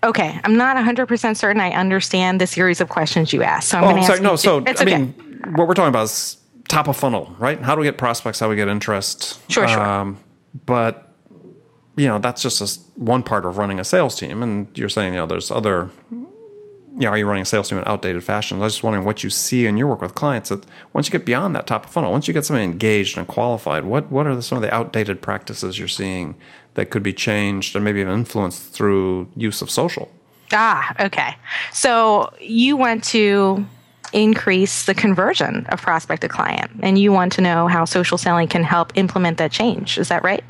Okay, 0.05 0.39
I'm 0.45 0.57
not 0.57 0.77
100% 0.77 1.37
certain 1.37 1.61
I 1.61 1.71
understand 1.71 2.41
the 2.41 2.47
series 2.47 2.81
of 2.81 2.89
questions 2.89 3.33
you 3.33 3.43
asked. 3.43 3.71
So 3.71 3.79
I'm 3.79 3.85
oh, 3.85 3.91
going 3.91 4.03
to 4.05 4.13
ask. 4.13 4.23
No, 4.23 4.37
so 4.37 4.59
I 4.59 4.71
okay. 4.71 4.85
mean, 4.85 5.15
what 5.57 5.67
we're 5.67 5.75
talking 5.75 5.89
about 5.89 6.05
is 6.05 6.37
top 6.69 6.89
of 6.89 6.97
funnel, 6.97 7.35
right? 7.39 7.61
How 7.61 7.75
do 7.75 7.81
we 7.81 7.87
get 7.87 7.99
prospects? 7.99 8.39
How 8.39 8.47
do 8.47 8.51
we 8.51 8.57
get 8.57 8.69
interest? 8.69 9.41
Sure, 9.51 9.67
sure. 9.67 9.81
Um, 9.81 10.19
but 10.67 11.12
you 11.97 12.07
know 12.07 12.19
that's 12.19 12.43
just 12.43 12.61
a, 12.61 13.01
one 13.01 13.23
part 13.23 13.45
of 13.45 13.59
running 13.59 13.79
a 13.79 13.85
sales 13.85 14.19
team. 14.19 14.43
And 14.43 14.67
you're 14.77 14.89
saying 14.89 15.15
you 15.15 15.21
know 15.21 15.27
there's 15.27 15.51
other 15.51 15.91
you 16.11 16.29
know 17.01 17.09
are 17.09 17.19
you 17.19 17.27
running 17.27 17.43
a 17.43 17.47
sales 17.47 17.69
team 17.69 17.79
in 17.79 17.85
outdated 17.87 18.23
fashion 18.23 18.59
i 18.59 18.61
was 18.61 18.75
just 18.75 18.85
wondering 18.85 19.07
what 19.07 19.25
you 19.25 19.31
see 19.31 19.65
in 19.65 19.79
your 19.79 19.87
work 19.87 20.03
with 20.03 20.15
clients 20.15 20.51
that 20.51 20.67
once 20.93 21.07
you 21.07 21.11
get 21.13 21.25
beyond 21.25 21.57
that 21.57 21.67
top 21.67 21.87
of 21.87 21.91
funnel 21.91 22.13
once 22.13 22.29
you 22.29 22.35
get 22.35 22.45
somebody 22.45 22.65
engaged 22.65 23.17
and 23.17 23.27
qualified 23.27 23.87
what 23.87 24.11
what 24.13 24.27
are 24.27 24.37
the, 24.37 24.43
some 24.43 24.57
of 24.57 24.63
the 24.63 24.73
outdated 24.75 25.23
practices 25.23 25.79
you're 25.79 25.89
seeing 25.89 26.37
that 26.75 26.91
could 26.91 27.03
be 27.03 27.13
changed 27.13 27.75
and 27.77 27.85
maybe 27.85 28.01
even 28.01 28.13
influenced 28.13 28.73
through 28.73 29.29
use 29.37 29.63
of 29.63 29.71
social? 29.71 30.11
Ah 30.53 30.95
okay. 31.05 31.35
So 31.73 32.33
you 32.41 32.77
want 32.77 33.05
to 33.05 33.65
increase 34.13 34.85
the 34.85 34.95
conversion 34.95 35.65
of 35.71 35.81
prospect 35.81 36.21
to 36.21 36.29
client 36.29 36.71
and 36.83 36.99
you 36.99 37.13
want 37.13 37.33
to 37.33 37.41
know 37.41 37.67
how 37.67 37.85
social 37.87 38.19
selling 38.19 38.47
can 38.47 38.63
help 38.63 38.93
implement 38.95 39.39
that 39.39 39.51
change. 39.51 39.97
Is 39.97 40.09
that 40.09 40.23
right 40.23 40.45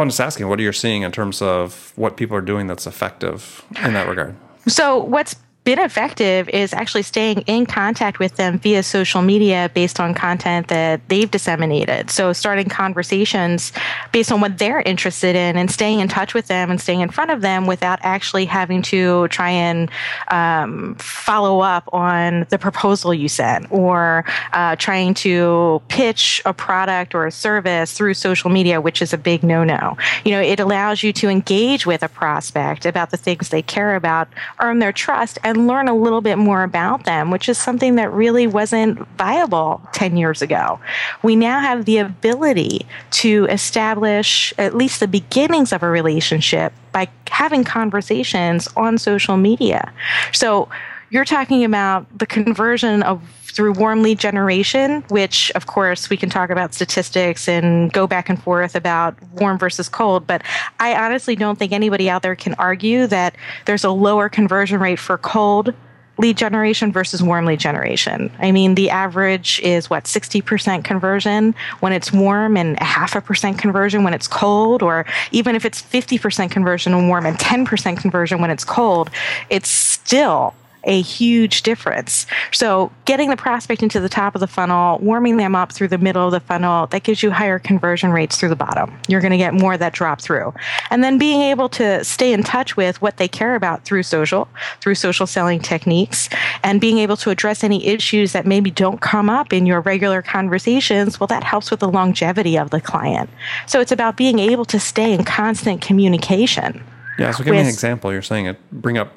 I'm 0.00 0.08
just 0.08 0.20
asking, 0.20 0.48
what 0.48 0.58
are 0.58 0.62
you 0.62 0.72
seeing 0.72 1.02
in 1.02 1.12
terms 1.12 1.42
of 1.42 1.92
what 1.96 2.16
people 2.16 2.36
are 2.36 2.42
doing 2.42 2.66
that's 2.66 2.86
effective 2.86 3.64
in 3.84 3.92
that 3.92 4.08
regard? 4.08 4.34
So, 4.66 4.98
what's 4.98 5.36
been 5.64 5.78
effective 5.78 6.48
is 6.48 6.72
actually 6.72 7.02
staying 7.02 7.42
in 7.42 7.66
contact 7.66 8.18
with 8.18 8.34
them 8.36 8.58
via 8.58 8.82
social 8.82 9.22
media 9.22 9.70
based 9.74 10.00
on 10.00 10.12
content 10.12 10.66
that 10.68 11.00
they've 11.08 11.30
disseminated. 11.30 12.10
So, 12.10 12.32
starting 12.32 12.68
conversations 12.68 13.72
based 14.10 14.32
on 14.32 14.40
what 14.40 14.58
they're 14.58 14.80
interested 14.80 15.36
in 15.36 15.56
and 15.56 15.70
staying 15.70 16.00
in 16.00 16.08
touch 16.08 16.34
with 16.34 16.48
them 16.48 16.70
and 16.70 16.80
staying 16.80 17.00
in 17.00 17.10
front 17.10 17.30
of 17.30 17.42
them 17.42 17.66
without 17.66 18.00
actually 18.02 18.44
having 18.44 18.82
to 18.82 19.28
try 19.28 19.50
and 19.50 19.88
um, 20.28 20.96
follow 20.96 21.60
up 21.60 21.88
on 21.92 22.46
the 22.50 22.58
proposal 22.58 23.14
you 23.14 23.28
sent 23.28 23.70
or 23.70 24.24
uh, 24.52 24.74
trying 24.76 25.14
to 25.14 25.80
pitch 25.88 26.42
a 26.44 26.52
product 26.52 27.14
or 27.14 27.26
a 27.26 27.30
service 27.30 27.92
through 27.92 28.14
social 28.14 28.50
media, 28.50 28.80
which 28.80 29.00
is 29.00 29.12
a 29.12 29.18
big 29.18 29.44
no 29.44 29.62
no. 29.62 29.96
You 30.24 30.32
know, 30.32 30.40
it 30.40 30.58
allows 30.58 31.04
you 31.04 31.12
to 31.14 31.28
engage 31.28 31.86
with 31.86 32.02
a 32.02 32.08
prospect 32.08 32.84
about 32.84 33.10
the 33.10 33.16
things 33.16 33.50
they 33.50 33.62
care 33.62 33.94
about, 33.94 34.28
earn 34.58 34.80
their 34.80 34.92
trust, 34.92 35.38
and 35.44 35.51
and 35.56 35.66
learn 35.66 35.88
a 35.88 35.94
little 35.94 36.20
bit 36.20 36.36
more 36.38 36.62
about 36.62 37.04
them, 37.04 37.30
which 37.30 37.48
is 37.48 37.58
something 37.58 37.94
that 37.96 38.12
really 38.12 38.46
wasn't 38.46 38.98
viable 39.16 39.80
10 39.92 40.16
years 40.16 40.42
ago. 40.42 40.80
We 41.22 41.36
now 41.36 41.60
have 41.60 41.84
the 41.84 41.98
ability 41.98 42.86
to 43.12 43.46
establish 43.50 44.52
at 44.58 44.74
least 44.74 45.00
the 45.00 45.08
beginnings 45.08 45.72
of 45.72 45.82
a 45.82 45.88
relationship 45.88 46.72
by 46.92 47.08
having 47.30 47.64
conversations 47.64 48.68
on 48.76 48.98
social 48.98 49.36
media. 49.36 49.92
So, 50.32 50.68
you're 51.10 51.26
talking 51.26 51.62
about 51.62 52.06
the 52.18 52.24
conversion 52.24 53.02
of 53.02 53.20
through 53.52 53.72
warm 53.72 54.02
lead 54.02 54.18
generation, 54.18 55.02
which 55.08 55.52
of 55.54 55.66
course 55.66 56.10
we 56.10 56.16
can 56.16 56.28
talk 56.28 56.50
about 56.50 56.74
statistics 56.74 57.48
and 57.48 57.92
go 57.92 58.06
back 58.06 58.28
and 58.28 58.42
forth 58.42 58.74
about 58.74 59.14
warm 59.34 59.58
versus 59.58 59.88
cold, 59.88 60.26
but 60.26 60.42
I 60.80 60.94
honestly 60.94 61.36
don't 61.36 61.58
think 61.58 61.72
anybody 61.72 62.08
out 62.08 62.22
there 62.22 62.34
can 62.34 62.54
argue 62.54 63.06
that 63.08 63.36
there's 63.66 63.84
a 63.84 63.90
lower 63.90 64.28
conversion 64.28 64.80
rate 64.80 64.98
for 64.98 65.18
cold 65.18 65.74
lead 66.18 66.36
generation 66.36 66.92
versus 66.92 67.22
warm 67.22 67.46
lead 67.46 67.58
generation. 67.58 68.30
I 68.38 68.52
mean, 68.52 68.74
the 68.74 68.90
average 68.90 69.60
is 69.60 69.88
what, 69.88 70.04
60% 70.04 70.84
conversion 70.84 71.54
when 71.80 71.92
it's 71.92 72.12
warm 72.12 72.56
and 72.56 72.78
a 72.78 72.84
half 72.84 73.16
a 73.16 73.20
percent 73.20 73.58
conversion 73.58 74.04
when 74.04 74.14
it's 74.14 74.28
cold, 74.28 74.82
or 74.82 75.06
even 75.30 75.56
if 75.56 75.64
it's 75.64 75.80
50% 75.82 76.50
conversion 76.50 76.94
when 76.94 77.08
warm 77.08 77.26
and 77.26 77.38
10% 77.38 77.96
conversion 77.96 78.40
when 78.40 78.50
it's 78.50 78.64
cold, 78.64 79.10
it's 79.48 79.68
still 79.68 80.54
a 80.84 81.00
huge 81.00 81.62
difference. 81.62 82.26
So, 82.52 82.92
getting 83.04 83.30
the 83.30 83.36
prospect 83.36 83.82
into 83.82 84.00
the 84.00 84.08
top 84.08 84.34
of 84.34 84.40
the 84.40 84.46
funnel, 84.46 84.98
warming 84.98 85.36
them 85.36 85.54
up 85.54 85.72
through 85.72 85.88
the 85.88 85.98
middle 85.98 86.24
of 86.24 86.32
the 86.32 86.40
funnel, 86.40 86.86
that 86.88 87.02
gives 87.02 87.22
you 87.22 87.30
higher 87.30 87.58
conversion 87.58 88.10
rates 88.10 88.36
through 88.36 88.48
the 88.48 88.56
bottom. 88.56 88.92
You're 89.08 89.20
going 89.20 89.32
to 89.32 89.38
get 89.38 89.54
more 89.54 89.74
of 89.74 89.78
that 89.80 89.92
drop 89.92 90.20
through. 90.20 90.52
And 90.90 91.02
then 91.02 91.18
being 91.18 91.42
able 91.42 91.68
to 91.70 92.04
stay 92.04 92.32
in 92.32 92.42
touch 92.42 92.76
with 92.76 93.00
what 93.00 93.16
they 93.16 93.28
care 93.28 93.54
about 93.54 93.84
through 93.84 94.02
social, 94.02 94.48
through 94.80 94.96
social 94.96 95.26
selling 95.26 95.60
techniques, 95.60 96.28
and 96.62 96.80
being 96.80 96.98
able 96.98 97.16
to 97.18 97.30
address 97.30 97.62
any 97.62 97.86
issues 97.86 98.32
that 98.32 98.46
maybe 98.46 98.70
don't 98.70 99.00
come 99.00 99.30
up 99.30 99.52
in 99.52 99.66
your 99.66 99.80
regular 99.80 100.22
conversations, 100.22 101.20
well, 101.20 101.26
that 101.28 101.44
helps 101.44 101.70
with 101.70 101.80
the 101.80 101.88
longevity 101.88 102.56
of 102.58 102.70
the 102.70 102.80
client. 102.80 103.30
So, 103.66 103.80
it's 103.80 103.92
about 103.92 104.16
being 104.16 104.38
able 104.38 104.64
to 104.66 104.80
stay 104.80 105.12
in 105.12 105.24
constant 105.24 105.80
communication. 105.80 106.82
Yeah, 107.18 107.30
so 107.30 107.44
give 107.44 107.52
with, 107.52 107.60
me 107.60 107.60
an 107.60 107.66
example. 107.68 108.12
You're 108.12 108.22
saying 108.22 108.46
it 108.46 108.58
bring 108.72 108.98
up 108.98 109.16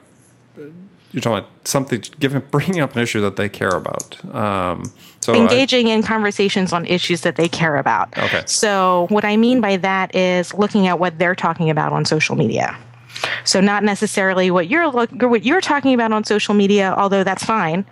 you're 1.15 1.21
talking 1.21 1.37
about 1.37 1.49
something 1.65 2.03
giving 2.19 2.41
bringing 2.51 2.81
up 2.81 2.93
an 2.93 3.01
issue 3.01 3.21
that 3.21 3.37
they 3.37 3.47
care 3.47 3.69
about. 3.69 4.23
Um, 4.35 4.91
so 5.21 5.33
engaging 5.33 5.87
I, 5.87 5.91
in 5.91 6.03
conversations 6.03 6.73
on 6.73 6.85
issues 6.85 7.21
that 7.21 7.37
they 7.37 7.47
care 7.47 7.77
about. 7.77 8.15
Okay. 8.17 8.43
So 8.45 9.07
what 9.09 9.23
I 9.23 9.37
mean 9.37 9.61
by 9.61 9.77
that 9.77 10.13
is 10.13 10.53
looking 10.53 10.87
at 10.87 10.99
what 10.99 11.17
they're 11.17 11.33
talking 11.33 11.69
about 11.69 11.93
on 11.93 12.03
social 12.03 12.35
media. 12.35 12.77
So 13.45 13.61
not 13.61 13.85
necessarily 13.85 14.51
what 14.51 14.67
you're 14.67 14.91
what 14.91 15.45
you're 15.45 15.61
talking 15.61 15.93
about 15.93 16.11
on 16.11 16.25
social 16.25 16.53
media, 16.53 16.93
although 16.97 17.23
that's 17.23 17.45
fine. 17.45 17.85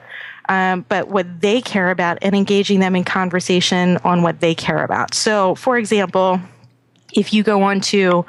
Um, 0.49 0.83
but 0.89 1.07
what 1.07 1.39
they 1.39 1.62
care 1.62 1.91
about 1.91 2.17
and 2.21 2.36
engaging 2.36 2.81
them 2.81 2.93
in 2.97 3.05
conversation 3.05 3.97
on 4.03 4.21
what 4.21 4.41
they 4.41 4.53
care 4.53 4.83
about. 4.83 5.13
So, 5.13 5.55
for 5.55 5.77
example, 5.77 6.41
if 7.13 7.34
you 7.34 7.43
go 7.43 7.63
onto 7.63 8.23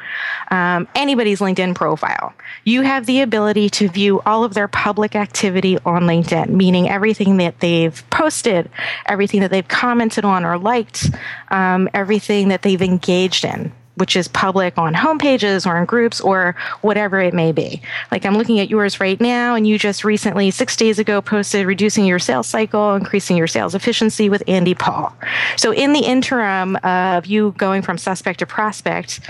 um, 0.50 0.88
anybody's 0.94 1.40
LinkedIn 1.40 1.74
profile, 1.74 2.34
you 2.64 2.82
have 2.82 3.06
the 3.06 3.20
ability 3.20 3.70
to 3.70 3.88
view 3.88 4.20
all 4.26 4.44
of 4.44 4.54
their 4.54 4.68
public 4.68 5.14
activity 5.16 5.78
on 5.84 6.02
LinkedIn, 6.02 6.48
meaning 6.50 6.88
everything 6.88 7.36
that 7.38 7.60
they've 7.60 8.02
posted, 8.10 8.70
everything 9.06 9.40
that 9.40 9.50
they've 9.50 9.68
commented 9.68 10.24
on 10.24 10.44
or 10.44 10.58
liked, 10.58 11.10
um, 11.50 11.88
everything 11.94 12.48
that 12.48 12.62
they've 12.62 12.82
engaged 12.82 13.44
in 13.44 13.72
which 13.96 14.16
is 14.16 14.28
public 14.28 14.76
on 14.76 14.94
homepages 14.94 15.66
or 15.66 15.78
in 15.78 15.84
groups 15.84 16.20
or 16.20 16.56
whatever 16.80 17.20
it 17.20 17.32
may 17.32 17.52
be. 17.52 17.80
Like 18.10 18.26
I'm 18.26 18.36
looking 18.36 18.58
at 18.60 18.68
yours 18.68 19.00
right 19.00 19.20
now, 19.20 19.54
and 19.54 19.66
you 19.66 19.78
just 19.78 20.04
recently, 20.04 20.50
six 20.50 20.76
days 20.76 20.98
ago, 20.98 21.20
posted 21.20 21.66
reducing 21.66 22.04
your 22.04 22.18
sales 22.18 22.46
cycle, 22.46 22.94
increasing 22.94 23.36
your 23.36 23.46
sales 23.46 23.74
efficiency 23.74 24.28
with 24.28 24.42
Andy 24.48 24.74
Paul. 24.74 25.14
So, 25.56 25.72
in 25.72 25.92
the 25.92 26.04
interim 26.04 26.76
of 26.76 27.26
you 27.26 27.54
going 27.56 27.82
from 27.82 27.98
suspect 27.98 28.40
to 28.40 28.46
prospect, 28.46 29.20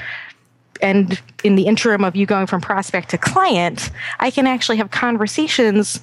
and 0.81 1.21
in 1.43 1.55
the 1.55 1.67
interim 1.67 2.05
of 2.05 2.17
you 2.17 2.27
going 2.27 2.47
from 2.47 2.61
prospect 2.61 3.11
to 3.11 3.19
client, 3.19 3.91
I 4.21 4.31
can 4.31 4.47
actually 4.47 4.79
have 4.79 4.91
conversations 4.91 6.01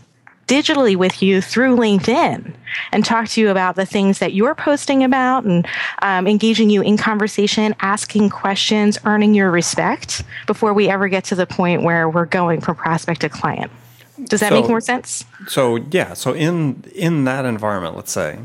digitally 0.51 0.97
with 0.97 1.23
you 1.23 1.41
through 1.41 1.77
LinkedIn 1.77 2.53
and 2.91 3.05
talk 3.05 3.29
to 3.29 3.39
you 3.39 3.49
about 3.49 3.77
the 3.77 3.85
things 3.85 4.19
that 4.19 4.33
you're 4.33 4.53
posting 4.53 5.01
about 5.01 5.45
and 5.45 5.65
um, 6.01 6.27
engaging 6.27 6.69
you 6.69 6.81
in 6.81 6.97
conversation, 6.97 7.73
asking 7.79 8.29
questions, 8.29 8.97
earning 9.05 9.33
your 9.33 9.49
respect 9.49 10.23
before 10.47 10.73
we 10.73 10.89
ever 10.89 11.07
get 11.07 11.23
to 11.23 11.35
the 11.35 11.45
point 11.45 11.83
where 11.83 12.09
we're 12.09 12.25
going 12.25 12.59
from 12.59 12.75
prospect 12.75 13.21
to 13.21 13.29
client. 13.29 13.71
Does 14.25 14.41
that 14.41 14.49
so, 14.49 14.59
make 14.59 14.67
more 14.67 14.81
sense? 14.81 15.23
So 15.47 15.77
yeah, 15.89 16.13
so 16.13 16.33
in 16.33 16.83
in 16.93 17.23
that 17.23 17.45
environment, 17.45 17.95
let's 17.95 18.11
say, 18.11 18.39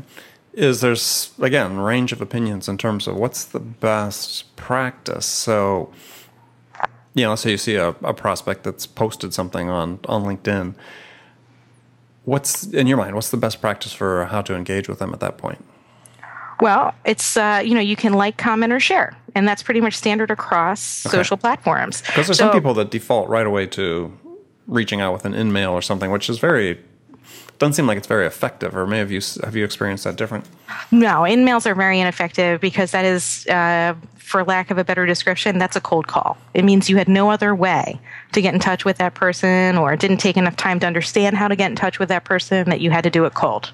is 0.53 0.79
there's 0.79 1.33
again 1.41 1.77
range 1.77 2.13
of 2.13 2.21
opinions 2.21 2.69
in 2.69 2.77
terms 2.77 3.07
of 3.07 3.17
what's 3.17 3.43
the 3.43 3.59
best 3.59 4.55
practice. 4.55 5.25
So 5.25 5.93
you 7.13 7.23
know, 7.23 7.31
let's 7.31 7.41
say 7.41 7.51
you 7.51 7.57
see 7.57 7.75
a, 7.75 7.89
a 7.89 8.13
prospect 8.13 8.63
that's 8.63 8.87
posted 8.87 9.33
something 9.33 9.69
on 9.69 9.99
on 10.05 10.23
LinkedIn 10.23 10.73
What's 12.27 12.67
in 12.67 12.87
your 12.87 12.97
mind? 12.97 13.15
What's 13.15 13.29
the 13.29 13.37
best 13.37 13.61
practice 13.61 13.93
for 13.93 14.25
how 14.25 14.41
to 14.41 14.53
engage 14.53 14.89
with 14.89 14.99
them 14.99 15.13
at 15.13 15.21
that 15.21 15.37
point? 15.37 15.63
Well, 16.59 16.93
it's 17.05 17.37
uh, 17.37 17.61
you 17.63 17.73
know 17.73 17.79
you 17.79 17.95
can 17.95 18.11
like, 18.11 18.35
comment, 18.35 18.73
or 18.73 18.81
share, 18.81 19.15
and 19.33 19.47
that's 19.47 19.63
pretty 19.63 19.79
much 19.79 19.93
standard 19.95 20.29
across 20.29 21.05
okay. 21.05 21.15
social 21.15 21.37
platforms. 21.37 22.01
Because 22.01 22.27
there's 22.27 22.37
so, 22.37 22.47
some 22.47 22.51
people 22.51 22.73
that 22.73 22.91
default 22.91 23.29
right 23.29 23.45
away 23.47 23.65
to 23.67 24.11
reaching 24.67 24.99
out 24.99 25.13
with 25.13 25.23
an 25.23 25.33
in-mail 25.33 25.71
or 25.71 25.81
something, 25.81 26.11
which 26.11 26.29
is 26.29 26.37
very 26.37 26.77
doesn't 27.59 27.73
seem 27.73 27.87
like 27.87 27.97
it's 27.97 28.07
very 28.07 28.25
effective. 28.25 28.75
Or 28.75 28.85
may 28.85 28.99
have 28.99 29.11
you 29.11 29.21
have 29.43 29.55
you 29.55 29.63
experienced 29.63 30.03
that 30.03 30.15
different? 30.15 30.45
No, 30.91 31.23
in-mails 31.23 31.65
are 31.65 31.75
very 31.75 31.99
ineffective 31.99 32.61
because 32.61 32.91
that 32.91 33.05
is, 33.05 33.47
uh, 33.47 33.95
for 34.17 34.43
lack 34.43 34.69
of 34.69 34.77
a 34.77 34.83
better 34.83 35.05
description, 35.05 35.57
that's 35.57 35.77
a 35.77 35.81
cold 35.81 36.07
call. 36.07 36.37
It 36.53 36.65
means 36.65 36.89
you 36.89 36.97
had 36.97 37.07
no 37.07 37.31
other 37.31 37.55
way 37.55 37.97
to 38.33 38.41
get 38.41 38.53
in 38.53 38.59
touch 38.59 38.83
with 38.83 38.97
that 38.97 39.13
person 39.13 39.77
or 39.77 39.95
didn't 39.95 40.17
take 40.17 40.35
enough 40.35 40.57
time 40.57 40.81
to 40.81 40.87
understand 40.87 41.37
how 41.37 41.47
to 41.47 41.55
get 41.55 41.69
in 41.69 41.77
touch 41.77 41.97
with 41.97 42.09
that 42.09 42.25
person 42.25 42.69
that 42.69 42.81
you 42.81 42.91
had 42.91 43.05
to 43.05 43.09
do 43.09 43.23
it 43.23 43.33
cold. 43.35 43.71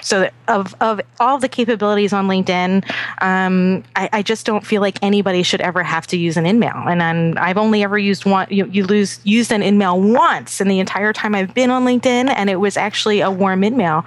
So, 0.00 0.30
of, 0.48 0.74
of 0.80 1.02
all 1.18 1.38
the 1.38 1.48
capabilities 1.48 2.14
on 2.14 2.26
LinkedIn, 2.26 2.90
um, 3.20 3.84
I, 3.94 4.08
I, 4.12 4.22
just 4.22 4.46
don't 4.46 4.66
feel 4.66 4.80
like 4.80 4.98
anybody 5.02 5.42
should 5.42 5.60
ever 5.60 5.82
have 5.82 6.06
to 6.08 6.16
use 6.16 6.36
an 6.38 6.46
in-mail. 6.46 6.84
And 6.88 7.02
I'm, 7.02 7.36
I've 7.36 7.58
only 7.58 7.82
ever 7.82 7.98
used 7.98 8.24
one, 8.24 8.46
you, 8.50 8.66
you 8.66 8.86
lose, 8.86 9.20
used 9.24 9.52
an 9.52 9.62
in-mail 9.62 10.00
once 10.00 10.60
in 10.60 10.68
the 10.68 10.80
entire 10.80 11.12
time 11.12 11.34
I've 11.34 11.52
been 11.52 11.70
on 11.70 11.84
LinkedIn, 11.84 12.32
and 12.34 12.48
it 12.48 12.56
was 12.56 12.76
actually 12.76 13.19
a 13.20 13.30
warm 13.30 13.64
in-mail. 13.64 14.04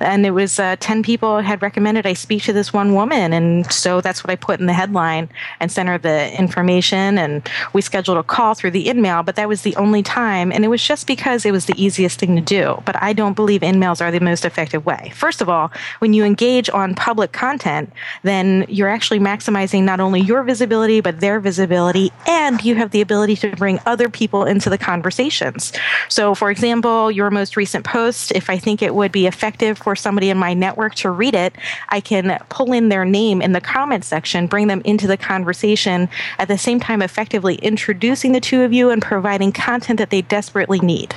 And 0.00 0.24
it 0.26 0.30
was 0.30 0.58
uh, 0.58 0.76
10 0.80 1.02
people 1.02 1.40
had 1.40 1.62
recommended 1.62 2.06
I 2.06 2.14
speak 2.14 2.42
to 2.44 2.52
this 2.52 2.72
one 2.72 2.94
woman. 2.94 3.32
And 3.32 3.70
so 3.72 4.00
that's 4.00 4.24
what 4.24 4.30
I 4.30 4.36
put 4.36 4.60
in 4.60 4.66
the 4.66 4.72
headline 4.72 5.28
and 5.60 5.70
sent 5.70 5.88
her 5.88 5.98
the 5.98 6.36
information. 6.38 7.18
And 7.18 7.48
we 7.72 7.82
scheduled 7.82 8.18
a 8.18 8.22
call 8.22 8.54
through 8.54 8.72
the 8.72 8.88
in-mail, 8.88 9.22
but 9.22 9.36
that 9.36 9.48
was 9.48 9.62
the 9.62 9.76
only 9.76 10.02
time. 10.02 10.52
And 10.52 10.64
it 10.64 10.68
was 10.68 10.84
just 10.86 11.06
because 11.06 11.44
it 11.44 11.52
was 11.52 11.66
the 11.66 11.80
easiest 11.82 12.20
thing 12.20 12.36
to 12.36 12.42
do. 12.42 12.82
But 12.84 13.00
I 13.02 13.12
don't 13.12 13.34
believe 13.34 13.62
in-mails 13.62 14.00
are 14.00 14.10
the 14.10 14.20
most 14.20 14.44
effective 14.44 14.84
way. 14.86 15.12
First 15.14 15.40
of 15.40 15.48
all, 15.48 15.70
when 15.98 16.12
you 16.12 16.24
engage 16.24 16.68
on 16.70 16.94
public 16.94 17.32
content, 17.32 17.92
then 18.22 18.64
you're 18.68 18.88
actually 18.88 19.20
maximizing 19.20 19.84
not 19.84 20.00
only 20.00 20.20
your 20.20 20.42
visibility, 20.42 21.00
but 21.00 21.20
their 21.20 21.40
visibility. 21.40 22.10
And 22.26 22.62
you 22.64 22.74
have 22.76 22.90
the 22.90 23.00
ability 23.00 23.36
to 23.36 23.56
bring 23.56 23.80
other 23.86 24.08
people 24.08 24.44
into 24.44 24.70
the 24.70 24.78
conversations. 24.78 25.72
So, 26.08 26.34
for 26.34 26.50
example, 26.50 27.10
your 27.10 27.30
most 27.30 27.56
recent 27.56 27.84
post, 27.84 28.32
if 28.32 28.50
I 28.52 28.58
think 28.58 28.82
it 28.82 28.94
would 28.94 29.12
be 29.12 29.26
effective 29.26 29.78
for 29.78 29.96
somebody 29.96 30.28
in 30.28 30.36
my 30.36 30.52
network 30.52 30.94
to 30.96 31.10
read 31.10 31.34
it, 31.34 31.54
I 31.88 32.00
can 32.00 32.38
pull 32.50 32.72
in 32.74 32.90
their 32.90 33.06
name 33.06 33.40
in 33.40 33.52
the 33.52 33.62
comment 33.62 34.04
section, 34.04 34.46
bring 34.46 34.66
them 34.66 34.82
into 34.84 35.06
the 35.06 35.16
conversation, 35.16 36.10
at 36.38 36.48
the 36.48 36.58
same 36.58 36.78
time 36.78 37.00
effectively 37.00 37.54
introducing 37.56 38.32
the 38.32 38.40
two 38.40 38.60
of 38.60 38.72
you 38.72 38.90
and 38.90 39.00
providing 39.00 39.52
content 39.52 39.98
that 39.98 40.10
they 40.10 40.20
desperately 40.20 40.80
need. 40.80 41.14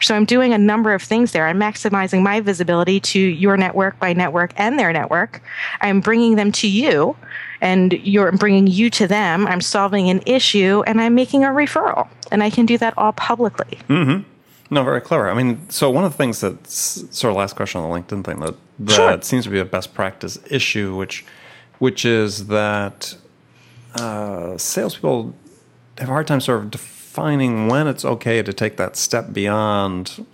So 0.00 0.14
I'm 0.14 0.24
doing 0.24 0.52
a 0.52 0.58
number 0.58 0.92
of 0.92 1.02
things 1.02 1.32
there. 1.32 1.48
I'm 1.48 1.58
maximizing 1.58 2.22
my 2.22 2.40
visibility 2.40 3.00
to 3.00 3.18
your 3.18 3.56
network, 3.56 3.98
by 3.98 4.12
network, 4.12 4.52
and 4.56 4.78
their 4.78 4.92
network. 4.92 5.42
I'm 5.80 6.00
bringing 6.00 6.36
them 6.36 6.52
to 6.52 6.68
you, 6.68 7.16
and 7.60 7.92
you're 7.92 8.30
bringing 8.32 8.68
you 8.68 8.88
to 8.90 9.08
them. 9.08 9.48
I'm 9.48 9.60
solving 9.60 10.10
an 10.10 10.22
issue, 10.26 10.84
and 10.86 11.00
I'm 11.00 11.16
making 11.16 11.42
a 11.42 11.48
referral, 11.48 12.08
and 12.30 12.42
I 12.42 12.50
can 12.50 12.66
do 12.66 12.78
that 12.78 12.94
all 12.96 13.12
publicly. 13.12 13.78
Mm-hmm. 13.88 14.22
No, 14.70 14.84
very 14.84 15.00
clever. 15.00 15.30
I 15.30 15.34
mean, 15.34 15.68
so 15.70 15.90
one 15.90 16.04
of 16.04 16.12
the 16.12 16.18
things 16.18 16.40
that's 16.40 17.04
sort 17.16 17.30
of 17.30 17.36
last 17.36 17.56
question 17.56 17.80
on 17.80 17.90
the 17.90 17.96
LinkedIn 17.96 18.24
thing 18.24 18.40
that 18.40 18.54
that 18.80 18.94
sure. 18.94 19.22
seems 19.22 19.44
to 19.44 19.50
be 19.50 19.58
a 19.58 19.64
best 19.64 19.94
practice 19.94 20.38
issue, 20.50 20.94
which 20.94 21.24
which 21.78 22.04
is 22.04 22.48
that 22.48 23.16
uh, 23.94 24.58
salespeople 24.58 25.34
have 25.98 26.08
a 26.08 26.12
hard 26.12 26.26
time 26.26 26.40
sort 26.40 26.60
of 26.60 26.70
defining 26.70 27.68
when 27.68 27.86
it's 27.86 28.04
okay 28.04 28.42
to 28.42 28.52
take 28.52 28.76
that 28.76 28.96
step 28.96 29.32
beyond 29.32 30.26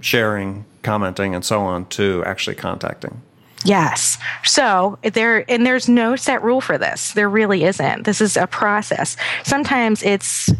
sharing, 0.00 0.64
commenting, 0.82 1.34
and 1.34 1.44
so 1.44 1.60
on 1.60 1.86
to 1.86 2.24
actually 2.26 2.56
contacting. 2.56 3.22
Yes. 3.64 4.18
So 4.42 4.98
there, 5.02 5.50
and 5.50 5.66
there's 5.66 5.88
no 5.88 6.16
set 6.16 6.42
rule 6.42 6.60
for 6.60 6.78
this. 6.78 7.12
There 7.12 7.28
really 7.28 7.64
isn't. 7.64 8.04
This 8.04 8.20
is 8.20 8.36
a 8.36 8.46
process. 8.46 9.16
Sometimes 9.44 10.02
it's 10.02 10.50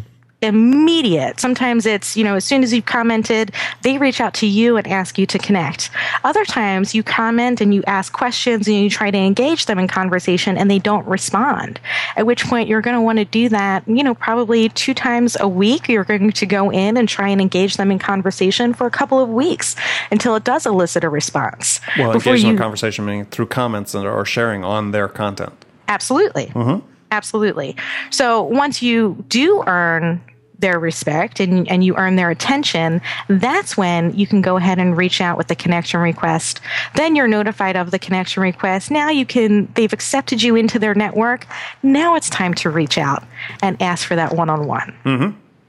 immediate. 0.42 1.38
Sometimes 1.38 1.86
it's, 1.86 2.16
you 2.16 2.24
know, 2.24 2.34
as 2.34 2.44
soon 2.44 2.62
as 2.62 2.72
you've 2.72 2.86
commented, 2.86 3.52
they 3.82 3.98
reach 3.98 4.20
out 4.20 4.34
to 4.34 4.46
you 4.46 4.76
and 4.76 4.86
ask 4.86 5.18
you 5.18 5.26
to 5.26 5.38
connect. 5.38 5.90
Other 6.24 6.44
times 6.44 6.94
you 6.94 7.02
comment 7.02 7.60
and 7.60 7.74
you 7.74 7.82
ask 7.86 8.12
questions 8.12 8.66
and 8.66 8.76
you 8.76 8.88
try 8.88 9.10
to 9.10 9.18
engage 9.18 9.66
them 9.66 9.78
in 9.78 9.88
conversation 9.88 10.56
and 10.56 10.70
they 10.70 10.78
don't 10.78 11.06
respond. 11.06 11.80
At 12.16 12.26
which 12.26 12.44
point 12.44 12.68
you're 12.68 12.80
going 12.80 12.96
to 12.96 13.02
want 13.02 13.18
to 13.18 13.24
do 13.24 13.48
that, 13.50 13.86
you 13.86 14.02
know, 14.02 14.14
probably 14.14 14.68
two 14.70 14.94
times 14.94 15.36
a 15.40 15.48
week. 15.48 15.88
You're 15.88 16.04
going 16.04 16.30
to 16.30 16.46
go 16.46 16.70
in 16.70 16.96
and 16.96 17.08
try 17.08 17.28
and 17.28 17.40
engage 17.40 17.76
them 17.76 17.90
in 17.90 17.98
conversation 17.98 18.72
for 18.72 18.86
a 18.86 18.90
couple 18.90 19.20
of 19.20 19.28
weeks 19.28 19.76
until 20.10 20.36
it 20.36 20.44
does 20.44 20.66
elicit 20.66 21.04
a 21.04 21.08
response. 21.08 21.80
Well, 21.98 22.12
engage 22.12 22.42
you, 22.42 22.50
in 22.50 22.56
conversation 22.56 23.04
meaning 23.04 23.26
through 23.26 23.46
comments 23.46 23.94
or 23.94 24.24
sharing 24.24 24.64
on 24.64 24.92
their 24.92 25.08
content. 25.08 25.52
Absolutely. 25.88 26.46
Mm-hmm. 26.46 26.86
Absolutely. 27.10 27.76
So 28.10 28.42
once 28.42 28.82
you 28.82 29.24
do 29.28 29.62
earn 29.66 30.20
their 30.58 30.78
respect 30.78 31.40
and, 31.40 31.66
and 31.70 31.82
you 31.82 31.96
earn 31.96 32.16
their 32.16 32.30
attention, 32.30 33.00
that's 33.28 33.76
when 33.76 34.14
you 34.14 34.26
can 34.26 34.42
go 34.42 34.58
ahead 34.58 34.78
and 34.78 34.96
reach 34.96 35.20
out 35.20 35.38
with 35.38 35.48
the 35.48 35.56
connection 35.56 36.00
request. 36.00 36.60
Then 36.96 37.16
you're 37.16 37.28
notified 37.28 37.76
of 37.76 37.90
the 37.90 37.98
connection 37.98 38.42
request. 38.42 38.90
Now 38.90 39.08
you 39.08 39.24
can, 39.24 39.72
they've 39.74 39.92
accepted 39.92 40.42
you 40.42 40.56
into 40.56 40.78
their 40.78 40.94
network. 40.94 41.46
Now 41.82 42.14
it's 42.14 42.28
time 42.28 42.52
to 42.54 42.70
reach 42.70 42.98
out 42.98 43.24
and 43.62 43.80
ask 43.80 44.06
for 44.06 44.16
that 44.16 44.36
one 44.36 44.50
on 44.50 44.66
one. 44.66 44.94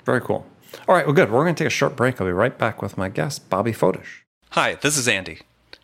Very 0.06 0.22
cool. 0.22 0.46
All 0.88 0.96
right, 0.96 1.06
well, 1.06 1.16
good. 1.16 1.32
We're 1.32 1.44
going 1.44 1.56
to 1.56 1.64
take 1.64 1.72
a 1.72 1.76
short 1.76 1.96
break. 1.96 2.20
I'll 2.20 2.28
be 2.28 2.34
right 2.34 2.58
back 2.58 2.82
with 2.82 2.98
my 2.98 3.08
guest, 3.08 3.50
Bobby 3.50 3.72
Fodish. 3.72 4.24
Hi, 4.52 4.76
this 4.76 4.98
is 4.98 5.08
Andy. 5.08 5.40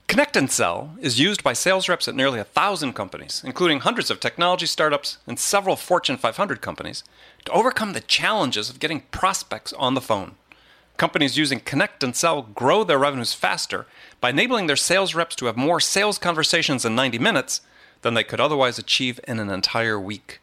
Connect 0.07 0.37
and 0.37 0.49
Sell 0.49 0.95
is 1.01 1.19
used 1.19 1.43
by 1.43 1.51
sales 1.51 1.89
reps 1.89 2.07
at 2.07 2.15
nearly 2.15 2.39
a 2.39 2.45
thousand 2.45 2.93
companies, 2.93 3.43
including 3.45 3.81
hundreds 3.81 4.09
of 4.09 4.21
technology 4.21 4.65
startups 4.65 5.17
and 5.27 5.37
several 5.37 5.75
Fortune 5.75 6.15
500 6.15 6.61
companies, 6.61 7.03
to 7.43 7.51
overcome 7.51 7.91
the 7.91 7.99
challenges 7.99 8.69
of 8.69 8.79
getting 8.79 9.01
prospects 9.11 9.73
on 9.73 9.95
the 9.95 10.01
phone. 10.01 10.35
Companies 10.95 11.37
using 11.37 11.59
Connect 11.59 12.05
and 12.05 12.15
Sell 12.15 12.41
grow 12.41 12.85
their 12.85 12.97
revenues 12.97 13.33
faster 13.33 13.85
by 14.21 14.29
enabling 14.29 14.67
their 14.67 14.77
sales 14.77 15.13
reps 15.13 15.35
to 15.35 15.47
have 15.47 15.57
more 15.57 15.81
sales 15.81 16.17
conversations 16.17 16.85
in 16.85 16.95
90 16.95 17.19
minutes 17.19 17.59
than 18.01 18.13
they 18.13 18.23
could 18.23 18.39
otherwise 18.39 18.79
achieve 18.79 19.19
in 19.27 19.39
an 19.39 19.49
entire 19.49 19.99
week. 19.99 20.39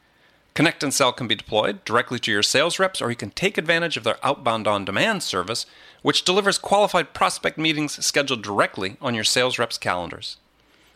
Connect 0.52 0.82
and 0.84 0.92
Sell 0.92 1.12
can 1.12 1.26
be 1.26 1.34
deployed 1.34 1.84
directly 1.86 2.18
to 2.20 2.30
your 2.30 2.42
sales 2.42 2.78
reps, 2.78 3.00
or 3.00 3.08
you 3.08 3.16
can 3.16 3.30
take 3.30 3.56
advantage 3.56 3.96
of 3.96 4.04
their 4.04 4.18
outbound 4.22 4.68
on 4.68 4.84
demand 4.84 5.22
service 5.22 5.64
which 6.04 6.22
delivers 6.22 6.58
qualified 6.58 7.14
prospect 7.14 7.56
meetings 7.56 8.04
scheduled 8.04 8.42
directly 8.42 8.98
on 9.00 9.14
your 9.14 9.24
sales 9.24 9.58
reps' 9.58 9.78
calendars. 9.78 10.36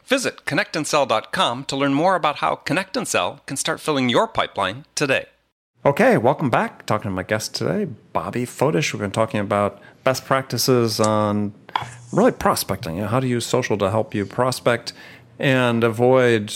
Visit 0.05 0.45
connectandsell.com 0.45 1.65
to 1.65 1.77
learn 1.77 1.95
more 1.95 2.15
about 2.15 2.37
how 2.37 2.57
Connect 2.57 2.95
and 2.95 3.09
Sell 3.09 3.41
can 3.47 3.57
start 3.57 3.81
filling 3.81 4.11
your 4.11 4.29
pipeline 4.29 4.85
today. 4.95 5.25
Okay, 5.87 6.19
welcome 6.19 6.51
back. 6.51 6.85
Talking 6.85 7.11
to 7.11 7.15
my 7.15 7.23
guest 7.23 7.55
today, 7.55 7.87
Bobby 8.13 8.45
Fodish. 8.45 8.93
We've 8.93 9.01
been 9.01 9.11
talking 9.11 9.41
about 9.41 9.81
best 10.05 10.27
practices 10.27 11.01
on 11.01 11.55
really 12.13 12.33
prospecting. 12.33 12.97
You 12.97 13.03
know, 13.03 13.09
how 13.09 13.21
to 13.21 13.27
use 13.27 13.47
social 13.47 13.79
to 13.79 13.91
help 13.91 14.15
you 14.15 14.27
prospect 14.27 14.93
and 15.39 15.83
avoid 15.85 16.53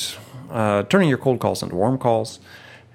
uh, 0.50 0.82
turning 0.82 1.08
your 1.08 1.16
cold 1.16 1.40
calls 1.40 1.62
into 1.62 1.74
warm 1.74 1.96
calls. 1.96 2.38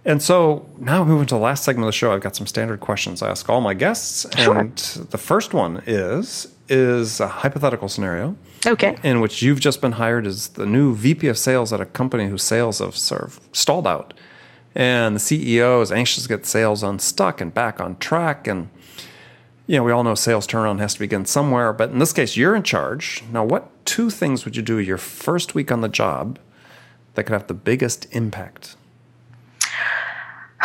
And 0.07 0.23
so 0.23 0.65
now 0.77 1.03
moving 1.03 1.27
to 1.27 1.35
the 1.35 1.41
last 1.41 1.65
segment 1.65 1.83
of 1.83 1.89
the 1.89 1.97
show, 1.97 2.13
I've 2.13 2.21
got 2.21 2.33
some 2.33 2.47
standard 2.47 2.79
questions 2.79 3.21
I 3.21 3.29
ask 3.29 3.49
all 3.49 3.59
my 3.59 3.73
guests. 3.73 4.25
Sure. 4.37 4.57
And 4.57 4.77
the 4.77 5.17
first 5.17 5.53
one 5.53 5.83
is 5.85 6.47
is 6.69 7.19
a 7.19 7.27
hypothetical 7.27 7.89
scenario. 7.89 8.35
Okay. 8.65 8.97
In 9.03 9.19
which 9.19 9.41
you've 9.41 9.59
just 9.59 9.81
been 9.81 9.93
hired 9.93 10.25
as 10.25 10.49
the 10.49 10.65
new 10.65 10.95
VP 10.95 11.27
of 11.27 11.37
sales 11.37 11.73
at 11.73 11.81
a 11.81 11.85
company 11.85 12.27
whose 12.27 12.43
sales 12.43 12.79
have 12.79 12.95
sort 12.95 13.21
of 13.21 13.39
stalled 13.51 13.85
out. 13.85 14.13
And 14.73 15.15
the 15.15 15.19
CEO 15.19 15.81
is 15.81 15.91
anxious 15.91 16.23
to 16.23 16.29
get 16.29 16.45
sales 16.45 16.83
unstuck 16.83 17.41
and 17.41 17.53
back 17.53 17.81
on 17.81 17.97
track. 17.97 18.47
And 18.47 18.69
you 19.65 19.75
know, 19.75 19.83
we 19.83 19.91
all 19.91 20.05
know 20.05 20.15
sales 20.15 20.47
turnaround 20.47 20.79
has 20.79 20.93
to 20.93 20.99
begin 20.99 21.25
somewhere, 21.25 21.73
but 21.73 21.89
in 21.89 21.99
this 21.99 22.13
case, 22.13 22.37
you're 22.37 22.55
in 22.55 22.63
charge. 22.63 23.23
Now, 23.29 23.43
what 23.43 23.85
two 23.85 24.09
things 24.09 24.45
would 24.45 24.55
you 24.55 24.61
do 24.61 24.79
your 24.79 24.97
first 24.97 25.53
week 25.53 25.69
on 25.69 25.81
the 25.81 25.89
job 25.89 26.39
that 27.15 27.25
could 27.25 27.33
have 27.33 27.47
the 27.47 27.53
biggest 27.53 28.07
impact? 28.13 28.77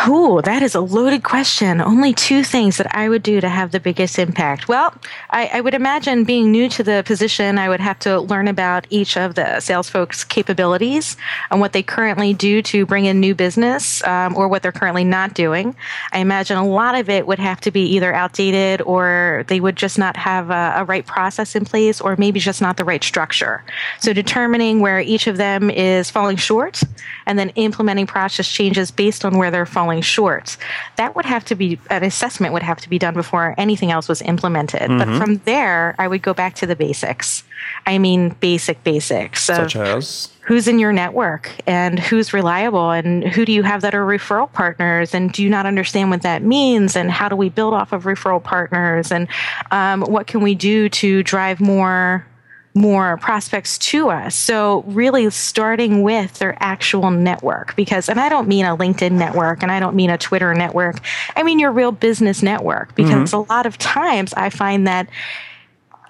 Oh, 0.05 0.41
that 0.41 0.61
is 0.61 0.75
a 0.75 0.81
loaded 0.81 1.23
question. 1.23 1.79
Only 1.79 2.13
two 2.13 2.43
things 2.43 2.75
that 2.75 2.93
I 2.93 3.07
would 3.07 3.23
do 3.23 3.39
to 3.39 3.47
have 3.47 3.71
the 3.71 3.79
biggest 3.79 4.19
impact. 4.19 4.67
Well, 4.67 4.93
I, 5.29 5.47
I, 5.53 5.61
would 5.61 5.73
imagine 5.73 6.25
being 6.25 6.51
new 6.51 6.67
to 6.69 6.83
the 6.83 7.03
position, 7.05 7.57
I 7.57 7.69
would 7.69 7.79
have 7.79 7.99
to 7.99 8.19
learn 8.19 8.49
about 8.49 8.85
each 8.89 9.15
of 9.15 9.35
the 9.35 9.61
sales 9.61 9.89
folks' 9.89 10.25
capabilities 10.25 11.15
and 11.49 11.61
what 11.61 11.71
they 11.71 11.83
currently 11.83 12.33
do 12.33 12.61
to 12.63 12.85
bring 12.85 13.05
in 13.05 13.21
new 13.21 13.33
business 13.33 14.03
um, 14.03 14.35
or 14.35 14.49
what 14.49 14.61
they're 14.61 14.73
currently 14.73 15.05
not 15.05 15.35
doing. 15.35 15.73
I 16.11 16.19
imagine 16.19 16.57
a 16.57 16.67
lot 16.67 16.95
of 16.95 17.09
it 17.09 17.25
would 17.25 17.39
have 17.39 17.61
to 17.61 17.71
be 17.71 17.83
either 17.95 18.13
outdated 18.13 18.81
or 18.81 19.45
they 19.47 19.61
would 19.61 19.77
just 19.77 19.97
not 19.97 20.17
have 20.17 20.49
a, 20.49 20.73
a 20.79 20.83
right 20.83 21.05
process 21.05 21.55
in 21.55 21.63
place 21.63 22.01
or 22.01 22.17
maybe 22.17 22.41
just 22.41 22.61
not 22.61 22.75
the 22.75 22.83
right 22.83 23.03
structure. 23.05 23.63
So 24.01 24.11
determining 24.11 24.81
where 24.81 24.99
each 24.99 25.27
of 25.27 25.37
them 25.37 25.69
is 25.69 26.09
falling 26.09 26.35
short 26.35 26.83
and 27.25 27.37
then 27.37 27.49
implementing 27.49 28.07
process 28.07 28.47
changes 28.47 28.91
based 28.91 29.25
on 29.25 29.37
where 29.37 29.51
they're 29.51 29.65
falling 29.65 30.01
short. 30.01 30.57
That 30.97 31.15
would 31.15 31.25
have 31.25 31.45
to 31.45 31.55
be 31.55 31.79
an 31.89 32.03
assessment 32.03 32.53
would 32.53 32.63
have 32.63 32.79
to 32.81 32.89
be 32.89 32.99
done 32.99 33.13
before 33.13 33.55
anything 33.57 33.91
else 33.91 34.07
was 34.07 34.21
implemented. 34.21 34.81
Mm-hmm. 34.81 34.97
But 34.97 35.17
from 35.17 35.37
there, 35.45 35.95
I 35.99 36.07
would 36.07 36.21
go 36.21 36.33
back 36.33 36.55
to 36.55 36.65
the 36.65 36.75
basics. 36.75 37.43
I 37.85 37.97
mean, 37.97 38.29
basic 38.39 38.83
basics. 38.83 39.43
Such 39.43 39.75
as 39.75 40.29
who's 40.41 40.67
in 40.67 40.77
your 40.77 40.91
network 40.91 41.49
and 41.65 41.97
who's 41.97 42.33
reliable 42.33 42.91
and 42.91 43.23
who 43.23 43.45
do 43.45 43.53
you 43.53 43.63
have 43.63 43.81
that 43.81 43.95
are 43.95 44.05
referral 44.05 44.51
partners 44.51 45.13
and 45.13 45.31
do 45.31 45.41
you 45.41 45.49
not 45.49 45.65
understand 45.65 46.09
what 46.09 46.21
that 46.21 46.43
means 46.43 46.95
and 46.95 47.09
how 47.09 47.29
do 47.29 47.35
we 47.35 47.49
build 47.49 47.73
off 47.73 47.93
of 47.93 48.03
referral 48.03 48.43
partners 48.43 49.11
and 49.11 49.27
um, 49.71 50.01
what 50.01 50.27
can 50.27 50.41
we 50.41 50.53
do 50.53 50.89
to 50.89 51.23
drive 51.23 51.61
more 51.61 52.25
more 52.73 53.17
prospects 53.17 53.77
to 53.77 54.09
us. 54.09 54.35
So 54.35 54.83
really 54.87 55.29
starting 55.29 56.01
with 56.01 56.39
their 56.39 56.57
actual 56.59 57.11
network 57.11 57.75
because 57.75 58.09
and 58.09 58.19
I 58.19 58.29
don't 58.29 58.47
mean 58.47 58.65
a 58.65 58.75
LinkedIn 58.75 59.11
network 59.11 59.61
and 59.61 59.71
I 59.71 59.79
don't 59.79 59.95
mean 59.95 60.09
a 60.09 60.17
Twitter 60.17 60.53
network. 60.53 60.97
I 61.35 61.43
mean 61.43 61.59
your 61.59 61.71
real 61.71 61.91
business 61.91 62.41
network 62.41 62.95
because 62.95 63.31
mm-hmm. 63.31 63.51
a 63.51 63.53
lot 63.53 63.65
of 63.65 63.77
times 63.77 64.33
I 64.33 64.49
find 64.49 64.87
that 64.87 65.07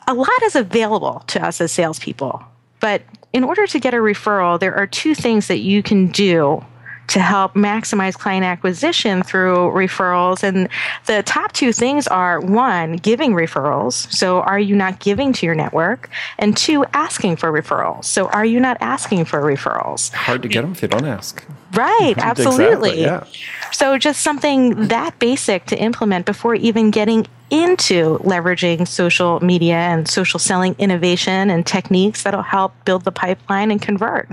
a 0.08 0.14
lot 0.14 0.30
is 0.44 0.56
available 0.56 1.24
to 1.28 1.46
us 1.46 1.60
as 1.60 1.72
salespeople. 1.72 2.44
But 2.80 3.02
in 3.34 3.44
order 3.44 3.68
to 3.68 3.80
get 3.80 3.94
a 3.94 3.98
referral, 3.98 4.60
there 4.60 4.76
are 4.76 4.88
two 4.88 5.16
things 5.16 5.48
that 5.48 5.60
you 5.60 5.84
can 5.84 6.08
do 6.08 6.64
to 7.08 7.20
help 7.20 7.54
maximize 7.54 8.18
client 8.18 8.46
acquisition 8.46 9.24
through 9.24 9.72
referrals. 9.72 10.44
And 10.44 10.70
the 11.06 11.24
top 11.24 11.52
two 11.52 11.74
things 11.74 12.08
are 12.08 12.40
one, 12.40 12.98
giving 12.98 13.34
referrals. 13.34 14.12
So, 14.12 14.42
are 14.42 14.60
you 14.60 14.76
not 14.76 15.00
giving 15.00 15.34
to 15.34 15.46
your 15.46 15.56
network? 15.56 16.10
And 16.38 16.56
two, 16.56 16.86
asking 16.94 17.38
for 17.38 17.52
referrals. 17.52 18.06
So, 18.06 18.28
are 18.30 18.46
you 18.46 18.60
not 18.60 18.78
asking 18.82 19.26
for 19.26 19.42
referrals? 19.42 20.14
Hard 20.14 20.42
to 20.44 20.48
get 20.48 20.62
them 20.62 20.72
if 20.72 20.82
you 20.82 20.88
don't 20.88 21.06
ask. 21.06 21.44
Right, 21.74 22.14
absolutely. 22.18 23.02
Exactly, 23.02 23.02
yeah. 23.02 23.26
So, 23.72 23.98
just 23.98 24.22
something 24.22 24.88
that 24.88 25.18
basic 25.20 25.66
to 25.68 25.78
implement 25.78 26.26
before 26.26 26.56
even 26.56 26.92
getting 26.92 27.28
into 27.50 28.18
leveraging 28.20 28.88
social 28.88 29.40
media 29.42 29.76
and 29.76 30.08
social 30.08 30.40
selling 30.40 30.76
innovation 30.80 31.52
and 31.52 31.66
techniques 31.66 32.24
that'll 32.24 32.42
help 32.42 32.74
build 32.86 33.04
the 33.04 33.12
pipeline 33.12 33.70
and 33.70 33.82
convert. 33.82 34.28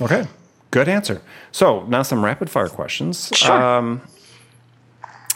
Okay. 0.00 0.26
Good 0.70 0.88
answer. 0.88 1.22
So 1.52 1.84
now 1.86 2.02
some 2.02 2.24
rapid 2.24 2.50
fire 2.50 2.68
questions. 2.68 3.30
Sure. 3.34 3.52
Um, 3.52 4.02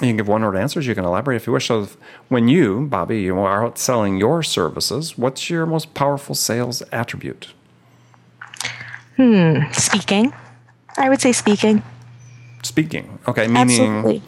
you 0.01 0.09
can 0.09 0.17
give 0.17 0.29
one 0.29 0.43
word 0.43 0.57
answers. 0.57 0.87
You 0.87 0.95
can 0.95 1.05
elaborate 1.05 1.37
if 1.37 1.47
you 1.47 1.53
wish. 1.53 1.67
So, 1.67 1.89
when 2.29 2.49
you, 2.49 2.87
Bobby, 2.87 3.21
you 3.21 3.39
are 3.39 3.67
out 3.67 3.79
selling 3.79 4.17
your 4.17 4.43
services, 4.43 5.19
what's 5.19 5.51
your 5.51 5.67
most 5.67 5.93
powerful 5.93 6.35
sales 6.35 6.83
attribute? 6.91 7.49
Hmm, 9.17 9.71
speaking. 9.73 10.33
I 10.97 11.11
would 11.11 11.21
say 11.21 11.33
speaking. 11.33 11.83
Speaking. 12.63 13.19
Okay, 13.29 13.47
meaning. 13.47 13.99
Absolutely. 13.99 14.23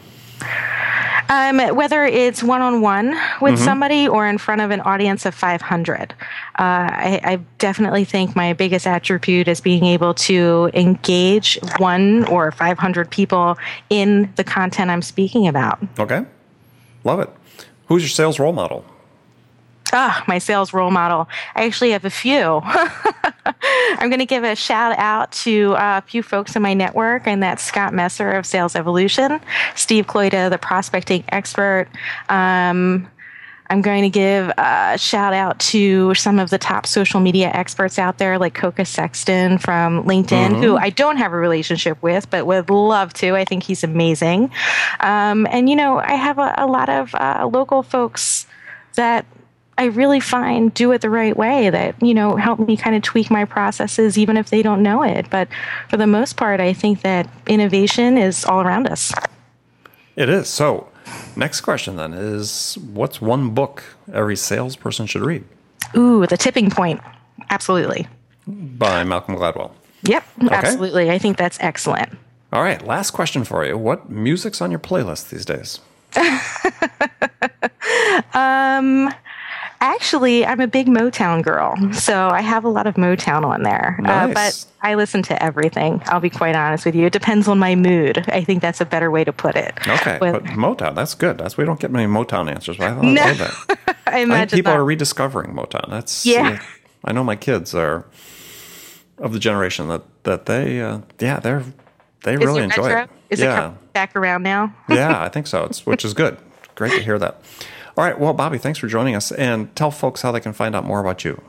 Um, 1.29 1.59
whether 1.75 2.03
it's 2.03 2.43
one 2.43 2.61
on 2.61 2.81
one 2.81 3.09
with 3.41 3.55
mm-hmm. 3.55 3.63
somebody 3.63 4.07
or 4.07 4.27
in 4.27 4.37
front 4.37 4.61
of 4.61 4.71
an 4.71 4.81
audience 4.81 5.25
of 5.25 5.33
500. 5.33 6.11
Uh, 6.11 6.15
I, 6.59 7.21
I, 7.23 7.39
definitely 7.57 8.03
think 8.03 8.35
my 8.35 8.53
biggest 8.53 8.85
attribute 8.85 9.47
is 9.47 9.61
being 9.61 9.85
able 9.85 10.13
to 10.13 10.69
engage 10.73 11.57
one 11.77 12.25
or 12.25 12.51
500 12.51 13.09
people 13.09 13.57
in 13.89 14.31
the 14.35 14.43
content 14.43 14.91
I'm 14.91 15.01
speaking 15.01 15.47
about. 15.47 15.79
Okay. 15.97 16.25
Love 17.03 17.21
it. 17.21 17.29
Who's 17.87 18.03
your 18.03 18.09
sales 18.09 18.37
role 18.37 18.53
model? 18.53 18.85
Ah, 19.93 20.23
my 20.27 20.39
sales 20.39 20.73
role 20.73 20.89
model. 20.89 21.29
I 21.55 21.65
actually 21.65 21.91
have 21.91 22.03
a 22.03 22.09
few. 22.09 22.61
I'm 22.65 24.09
going 24.09 24.19
to 24.19 24.25
give 24.25 24.43
a 24.43 24.55
shout 24.55 24.97
out 24.97 25.31
to 25.43 25.75
uh, 25.75 26.01
a 26.03 26.07
few 26.07 26.23
folks 26.23 26.55
in 26.55 26.61
my 26.61 26.73
network, 26.73 27.27
and 27.27 27.43
that's 27.43 27.63
Scott 27.63 27.93
Messer 27.93 28.31
of 28.31 28.45
Sales 28.45 28.75
Evolution, 28.75 29.39
Steve 29.75 30.07
Kloyda, 30.07 30.49
the 30.49 30.57
prospecting 30.57 31.23
expert. 31.29 31.87
Um, 32.27 33.07
I'm 33.69 33.81
going 33.81 34.03
to 34.03 34.09
give 34.09 34.51
a 34.57 34.97
shout 34.97 35.33
out 35.33 35.59
to 35.59 36.13
some 36.15 36.37
of 36.37 36.49
the 36.49 36.57
top 36.57 36.85
social 36.85 37.19
media 37.19 37.49
experts 37.53 37.97
out 37.97 38.17
there, 38.17 38.37
like 38.37 38.53
Koka 38.53 38.85
Sexton 38.85 39.57
from 39.57 40.03
LinkedIn, 40.03 40.49
mm-hmm. 40.49 40.61
who 40.61 40.77
I 40.77 40.89
don't 40.89 41.17
have 41.17 41.33
a 41.33 41.37
relationship 41.37 42.01
with, 42.01 42.29
but 42.29 42.45
would 42.45 42.69
love 42.69 43.13
to. 43.13 43.35
I 43.35 43.45
think 43.45 43.63
he's 43.63 43.83
amazing. 43.83 44.51
Um, 44.99 45.47
and, 45.49 45.69
you 45.69 45.75
know, 45.75 45.97
I 45.97 46.13
have 46.13 46.39
a, 46.39 46.53
a 46.57 46.67
lot 46.67 46.89
of 46.89 47.15
uh, 47.15 47.49
local 47.51 47.83
folks 47.83 48.47
that 48.95 49.25
I 49.77 49.85
really 49.85 50.19
find 50.19 50.73
do 50.73 50.91
it 50.91 51.01
the 51.01 51.09
right 51.09 51.35
way 51.35 51.69
that, 51.69 52.01
you 52.01 52.13
know, 52.13 52.35
help 52.35 52.59
me 52.59 52.77
kind 52.77 52.95
of 52.95 53.01
tweak 53.01 53.31
my 53.31 53.45
processes 53.45 54.17
even 54.17 54.37
if 54.37 54.49
they 54.49 54.61
don't 54.61 54.83
know 54.83 55.03
it. 55.03 55.29
But 55.29 55.47
for 55.89 55.97
the 55.97 56.07
most 56.07 56.37
part, 56.37 56.59
I 56.59 56.73
think 56.73 57.01
that 57.01 57.27
innovation 57.47 58.17
is 58.17 58.45
all 58.45 58.61
around 58.61 58.87
us. 58.87 59.11
It 60.15 60.29
is. 60.29 60.47
So, 60.47 60.89
next 61.35 61.61
question 61.61 61.95
then 61.95 62.13
is 62.13 62.77
what's 62.93 63.19
one 63.19 63.51
book 63.51 63.83
every 64.11 64.35
salesperson 64.35 65.07
should 65.07 65.23
read? 65.23 65.43
Ooh, 65.95 66.25
The 66.27 66.37
Tipping 66.37 66.69
Point. 66.69 67.01
Absolutely. 67.49 68.07
By 68.45 69.03
Malcolm 69.03 69.35
Gladwell. 69.35 69.71
Yep, 70.03 70.23
okay. 70.43 70.55
absolutely. 70.55 71.09
I 71.09 71.17
think 71.17 71.37
that's 71.37 71.57
excellent. 71.61 72.09
All 72.51 72.61
right, 72.61 72.85
last 72.85 73.11
question 73.11 73.43
for 73.43 73.65
you. 73.65 73.77
What 73.77 74.09
music's 74.09 74.61
on 74.61 74.69
your 74.69 74.79
playlist 74.79 75.29
these 75.29 75.45
days? 75.45 75.79
um 78.33 79.11
Actually, 79.83 80.45
I'm 80.45 80.61
a 80.61 80.67
big 80.67 80.87
Motown 80.87 81.43
girl, 81.43 81.75
so 81.91 82.29
I 82.29 82.39
have 82.39 82.63
a 82.63 82.69
lot 82.69 82.87
of 82.87 82.95
Motown 82.95 83.43
on 83.43 83.63
there. 83.63 83.97
Nice. 83.99 84.29
Uh, 84.29 84.33
but 84.33 84.65
I 84.81 84.95
listen 84.95 85.21
to 85.23 85.43
everything. 85.43 86.01
I'll 86.05 86.21
be 86.21 86.29
quite 86.29 86.55
honest 86.55 86.85
with 86.85 86.95
you. 86.95 87.07
It 87.07 87.11
depends 87.11 87.49
on 87.49 87.59
my 87.59 87.75
mood. 87.75 88.23
I 88.29 88.45
think 88.45 88.61
that's 88.61 88.79
a 88.79 88.85
better 88.85 89.11
way 89.11 89.25
to 89.25 89.33
put 89.33 89.57
it. 89.57 89.73
Okay, 89.85 90.15
but, 90.21 90.31
but 90.31 90.43
Motown, 90.53 90.95
that's 90.95 91.15
good. 91.15 91.37
That's 91.37 91.57
we 91.57 91.65
don't 91.65 91.81
get 91.81 91.91
many 91.91 92.07
Motown 92.07 92.49
answers. 92.49 92.77
But 92.77 92.91
I 92.91 92.93
love 92.93 93.03
no, 93.03 93.33
that. 93.33 93.97
I 94.07 94.19
imagine 94.19 94.31
I 94.31 94.37
think 94.45 94.51
people 94.51 94.71
are 94.71 94.85
rediscovering 94.85 95.53
Motown. 95.53 95.89
That's 95.89 96.25
yeah. 96.25 96.63
I 97.03 97.11
know 97.11 97.25
my 97.25 97.35
kids 97.35 97.75
are 97.75 98.05
of 99.17 99.33
the 99.33 99.39
generation 99.39 99.89
that 99.89 100.03
that 100.23 100.45
they 100.45 100.79
uh, 100.79 100.99
yeah 101.19 101.41
they're 101.41 101.65
they 102.23 102.35
is 102.35 102.39
really 102.39 102.63
enjoy 102.63 102.87
retro? 102.87 103.01
it. 103.03 103.09
Is 103.31 103.41
yeah. 103.41 103.71
it 103.71 103.93
back 103.93 104.15
around 104.15 104.43
now? 104.43 104.73
yeah, 104.89 105.21
I 105.21 105.27
think 105.27 105.47
so. 105.47 105.65
It's 105.65 105.85
which 105.85 106.05
is 106.05 106.13
good. 106.13 106.37
Great 106.75 106.93
to 106.93 107.03
hear 107.03 107.19
that. 107.19 107.41
All 107.97 108.03
right. 108.03 108.19
Well, 108.19 108.33
Bobby, 108.33 108.57
thanks 108.57 108.79
for 108.79 108.87
joining 108.87 109.15
us 109.15 109.31
and 109.31 109.73
tell 109.75 109.91
folks 109.91 110.21
how 110.21 110.31
they 110.31 110.39
can 110.39 110.53
find 110.53 110.75
out 110.75 110.85
more 110.85 110.99
about 110.99 111.23
you. 111.23 111.41